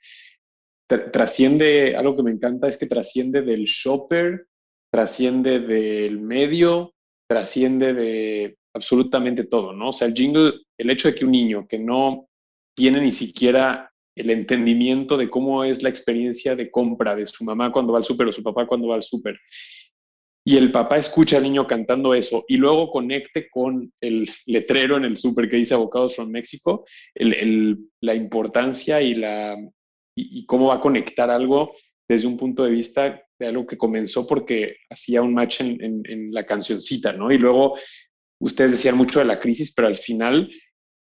[0.86, 4.46] trasciende, algo que me encanta es que trasciende del shopper,
[4.92, 6.94] trasciende del medio,
[7.28, 9.88] trasciende de absolutamente todo, ¿no?
[9.88, 12.28] O sea, el jingle, el hecho de que un niño que no
[12.76, 17.72] tiene ni siquiera el entendimiento de cómo es la experiencia de compra de su mamá
[17.72, 19.38] cuando va al súper o su papá cuando va al súper,
[20.48, 25.04] y el papá escucha al niño cantando eso y luego conecte con el letrero en
[25.04, 26.84] el súper que dice Abocados from México,
[27.16, 31.74] la importancia y, cómo va a conectar algo
[32.08, 36.46] desde un punto de vista de algo que comenzó porque hacía un match en, la
[36.46, 37.32] cancioncita, ¿no?
[37.32, 37.76] Y luego
[38.40, 40.48] ustedes decían mucho de la crisis, pero al final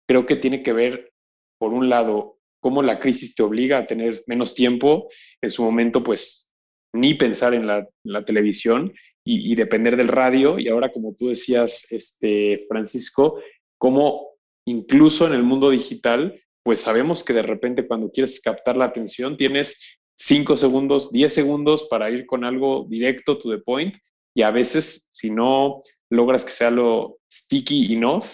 [0.05, 1.13] creo que tiene que ver,
[1.57, 5.07] por un lado, cómo la crisis te obliga a tener menos tiempo,
[5.41, 6.49] en su momento, pues,
[6.93, 7.87] ni pensar en la,
[8.25, 10.59] televisión y, depender del radio.
[10.59, 13.39] Y ahora, como tú decías, este, Francisco,
[13.77, 14.29] cómo
[14.65, 19.37] incluso en el mundo digital, pues sabemos que de repente cuando quieres captar la atención
[19.37, 23.95] tienes 5 segundos, 10 segundos para ir con algo directo to the point
[24.35, 28.25] y a veces si no logras que sea lo sticky enough,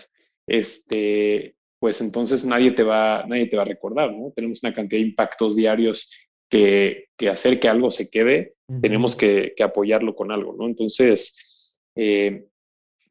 [0.47, 4.31] este, pues entonces nadie te va, nadie te va a recordar, ¿no?
[4.35, 6.11] Tenemos una cantidad de impactos diarios
[6.49, 10.65] que, que hacer que algo se quede, tenemos que, que, apoyarlo con algo, ¿no?
[10.67, 12.45] Entonces, eh,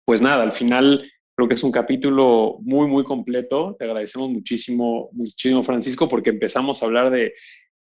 [0.04, 3.76] pues nada, al final creo que es un capítulo muy, muy completo.
[3.78, 7.34] Te agradecemos muchísimo, muchísimo, Francisco, porque empezamos a hablar de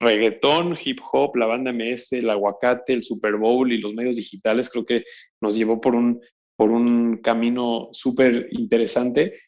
[0.01, 4.71] reggaetón, hip hop, la banda MS, el aguacate, el Super Bowl y los medios digitales,
[4.71, 5.05] creo que
[5.41, 6.21] nos llevó por un,
[6.57, 9.41] por un camino súper interesante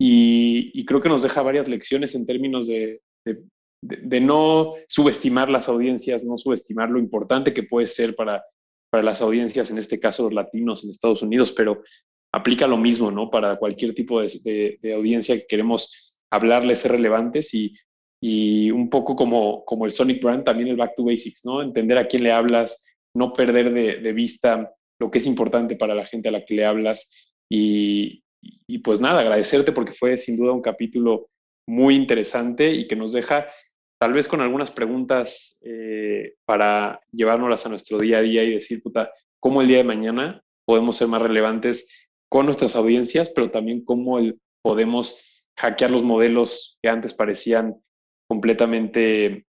[0.00, 3.42] y, creo que nos deja varias lecciones en términos de, de,
[3.82, 8.44] no subestimar las audiencias, no subestimar lo importante que puede ser para,
[8.90, 11.82] para las audiencias, en este caso los latinos en Estados Unidos, pero
[12.32, 13.30] aplica lo mismo, ¿no?
[13.30, 17.74] Para cualquier tipo de, de audiencia que queremos hablarles, ser relevantes y
[18.20, 21.62] y un poco como, como el Sonic Brand, también el Back to Basics, ¿no?
[21.62, 26.04] Entender a quién le hablas, no perder de, vista lo que es importante para la
[26.04, 27.32] gente a la que le hablas.
[27.50, 28.24] Y,
[28.66, 31.28] y pues nada, agradecerte porque fue sin duda un capítulo
[31.68, 33.46] muy interesante y que nos deja
[33.98, 38.82] tal vez con algunas preguntas eh, para llevárnoslas a nuestro día a día y decir,
[38.82, 43.84] puta, cómo el día de mañana podemos ser más relevantes con nuestras audiencias, pero también
[43.84, 44.18] cómo
[44.62, 47.74] podemos hackear los modelos que antes parecían
[48.28, 49.46] completamente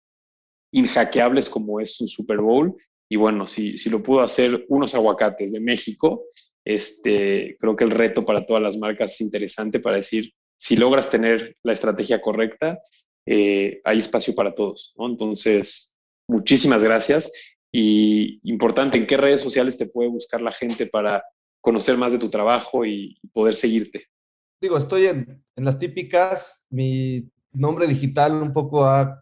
[0.71, 2.75] inhackeables como es un Super Bowl.
[3.09, 6.25] Y bueno, si, si lo pudo hacer unos aguacates de México,
[6.65, 11.09] este, creo que el reto para todas las marcas es interesante para decir, si logras
[11.09, 12.79] tener la estrategia correcta,
[13.28, 14.93] eh, hay espacio para todos.
[14.97, 15.93] Entonces,
[16.28, 17.32] muchísimas gracias.
[17.73, 21.23] Y importante, ¿en qué redes sociales te puede buscar la gente para
[21.61, 24.05] conocer más de tu trabajo y poder seguirte?
[24.61, 26.63] Digo, estoy en, las típicas.
[26.69, 29.21] Mi nombre digital un poco ha,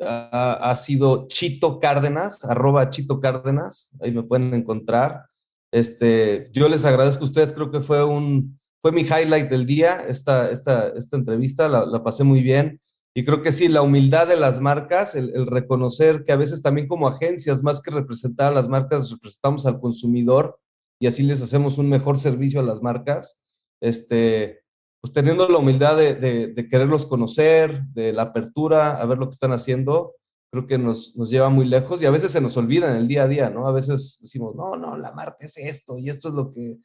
[0.00, 3.88] ha, sido Chito Cárdenas, arroba Chito Cárdenas.
[4.00, 5.26] Ahí me pueden encontrar.
[5.72, 10.04] Este, yo les agradezco a ustedes, creo que fue un, fue mi highlight del día,
[10.08, 12.80] esta, esta, esta entrevista, la pasé muy bien.
[13.16, 16.60] Y creo que sí, la humildad de las marcas, el, el, reconocer que a veces
[16.60, 20.60] también como agencias, más que representar a las marcas, representamos al consumidor
[21.00, 23.40] y así les hacemos un mejor servicio a las marcas.
[23.80, 24.60] Este,
[25.00, 29.28] pues teniendo la humildad de, de, de quererlos conocer, de la apertura, a ver lo
[29.30, 30.16] que están haciendo,
[30.50, 33.08] creo que nos, nos, lleva muy lejos y a veces se nos olvida en el
[33.08, 33.66] día a día, ¿no?
[33.66, 36.80] A veces decimos, no, no, la marca es esto y esto es lo que...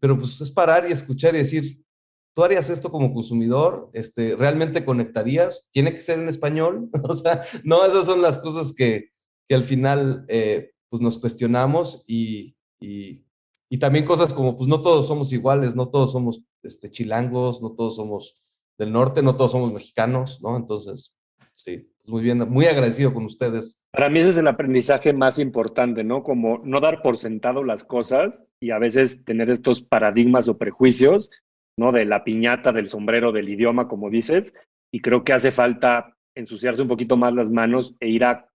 [0.00, 1.84] Pero pues es parar y escuchar y decir,
[2.36, 3.88] ¿Tú harías esto como consumidor?
[3.94, 5.66] Este, ¿Realmente conectarías?
[5.72, 6.90] ¿Tiene que ser en español?
[7.02, 9.08] o sea, no, esas son las cosas que,
[9.48, 13.24] que al final eh, pues nos cuestionamos y, y,
[13.70, 17.72] y, también cosas como, pues no todos somos iguales, no todos somos este, chilangos, no
[17.72, 18.38] todos somos
[18.78, 20.58] del norte, no todos somos mexicanos, ¿no?
[20.58, 21.16] Entonces,
[21.54, 23.82] sí, pues muy bien, muy agradecido con ustedes.
[23.92, 26.22] Para mí ese es el aprendizaje más importante, ¿no?
[26.22, 31.30] Como no dar por sentado las cosas y a veces tener estos paradigmas o prejuicios
[31.76, 31.92] ¿no?
[31.92, 34.54] De la piñata, del sombrero, del idioma, como dices,
[34.92, 38.48] y creo que hace falta ensuciarse un poquito más las manos e ir a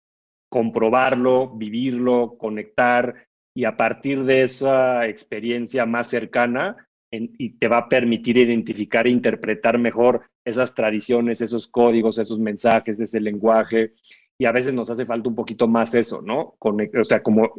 [0.51, 8.37] comprobarlo, vivirlo, conectar, y a partir de esa experiencia más cercana, te va a permitir
[8.37, 13.95] identificar e interpretar mejor esas tradiciones, esos códigos, esos mensajes, ese lenguaje,
[14.39, 16.57] y a veces nos hace falta un poquito más eso, ¿no?
[16.61, 17.53] O sea, como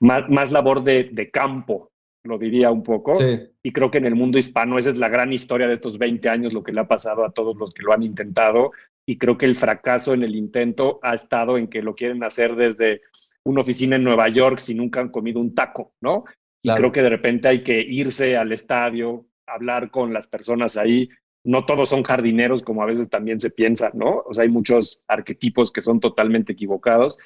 [0.00, 1.90] más, labor de campo,
[2.24, 3.14] lo diría un poco.
[3.14, 3.40] Sí.
[3.62, 6.28] Y creo que en el mundo hispano esa es la gran historia de estos 20
[6.28, 8.72] años, lo que le ha pasado a todos los que lo han intentado.
[9.06, 12.56] Y creo que el fracaso en el intento ha estado en que lo quieren hacer
[12.56, 13.02] desde
[13.44, 16.24] una oficina en Nueva York si nunca han comido un taco, ¿no?
[16.62, 16.80] Y claro.
[16.80, 21.08] creo que de repente hay que irse al estadio, hablar con las personas ahí.
[21.44, 24.22] No todos son jardineros, como a veces también se piensa, ¿no?
[24.26, 27.16] O sea, hay muchos arquetipos que son totalmente equivocados.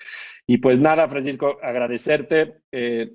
[0.46, 2.60] Y pues nada, Francisco, agradecerte.
[2.70, 3.12] Eh,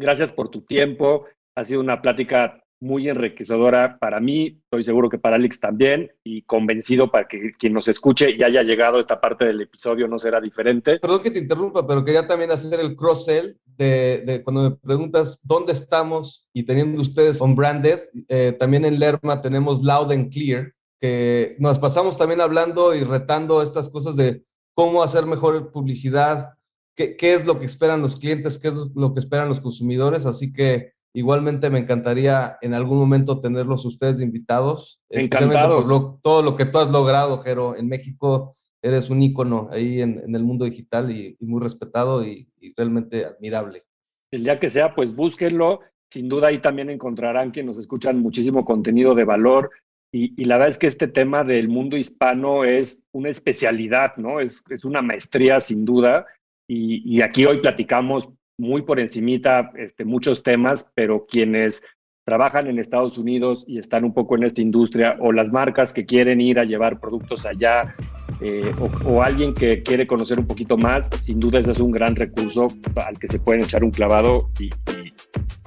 [0.00, 1.26] Gracias por tu tiempo.
[1.54, 6.40] Ha sido una plática muy enriquecedora para mí, estoy seguro que para Alex también, y
[6.42, 10.18] convencido para que quien nos escuche y haya llegado a esta parte del episodio no
[10.18, 10.98] será diferente.
[10.98, 15.40] Perdón que te interrumpa, pero quería también hacer el cross-sell de, de, cuando me preguntas
[15.42, 20.72] dónde estamos y teniendo ustedes on branded, eh, también en Lerma tenemos Loud and Clear,
[20.98, 24.42] que nos pasamos también hablando y retando estas cosas de
[24.74, 26.54] cómo hacer mejor publicidad,
[27.00, 30.26] qué, qué, es lo que esperan los clientes, qué es lo que esperan los consumidores,
[30.26, 35.82] así que igualmente me encantaría en algún momento tenerlos ustedes de invitados, Encantados.
[35.82, 40.02] por lo, todo lo que tú has logrado, Jero, en México eres un ícono ahí
[40.02, 43.84] en, en el mundo digital y, y muy respetado y, y, realmente admirable.
[44.30, 45.80] El día que sea, pues búsquenlo.
[46.10, 49.70] Sin duda ahí también encontrarán que nos escuchan muchísimo contenido de valor,
[50.12, 54.40] y, y, la verdad es que este tema del mundo hispano es una especialidad, ¿no?
[54.40, 56.26] Es, es una maestría sin duda.
[56.72, 61.82] Y, y, aquí hoy platicamos muy por encimita este, muchos temas, pero quienes
[62.24, 66.06] trabajan en Estados Unidos y están un poco en esta industria, o las marcas que
[66.06, 67.96] quieren ir a llevar productos allá,
[68.40, 71.90] eh, o, o, alguien que quiere conocer un poquito más, sin duda ese es un
[71.90, 72.68] gran recurso
[73.04, 75.12] al que se pueden echar un clavado y, y,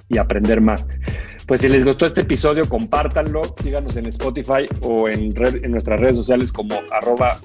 [0.08, 0.88] y aprender más.
[1.48, 6.00] Pues si les gustó este episodio, compártanlo, síganos en Spotify o en, red, en nuestras
[6.00, 7.38] redes sociales como arroba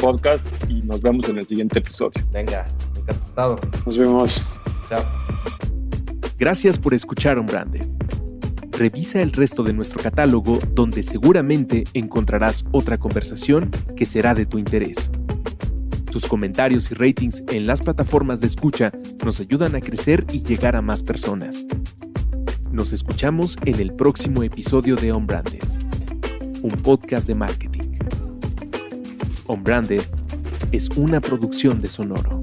[0.00, 2.20] podcast y nos vemos en el siguiente episodio.
[2.32, 2.66] Venga,
[3.08, 3.60] encantado.
[3.84, 4.60] Nos vemos.
[4.88, 5.04] Chao.
[6.38, 7.86] Gracias por escuchar On Branded.
[8.72, 14.58] Revisa el resto de nuestro catálogo donde seguramente encontrarás otra conversación que será de tu
[14.58, 15.10] interés.
[16.10, 18.92] Tus comentarios y ratings en las plataformas de escucha
[19.24, 21.64] nos ayudan a crecer y llegar a más personas.
[22.70, 25.62] Nos escuchamos en el próximo episodio de On Branded,
[26.62, 27.98] un podcast de marketing.
[29.46, 30.02] On Branded
[30.72, 32.42] es una producción de Sonoro.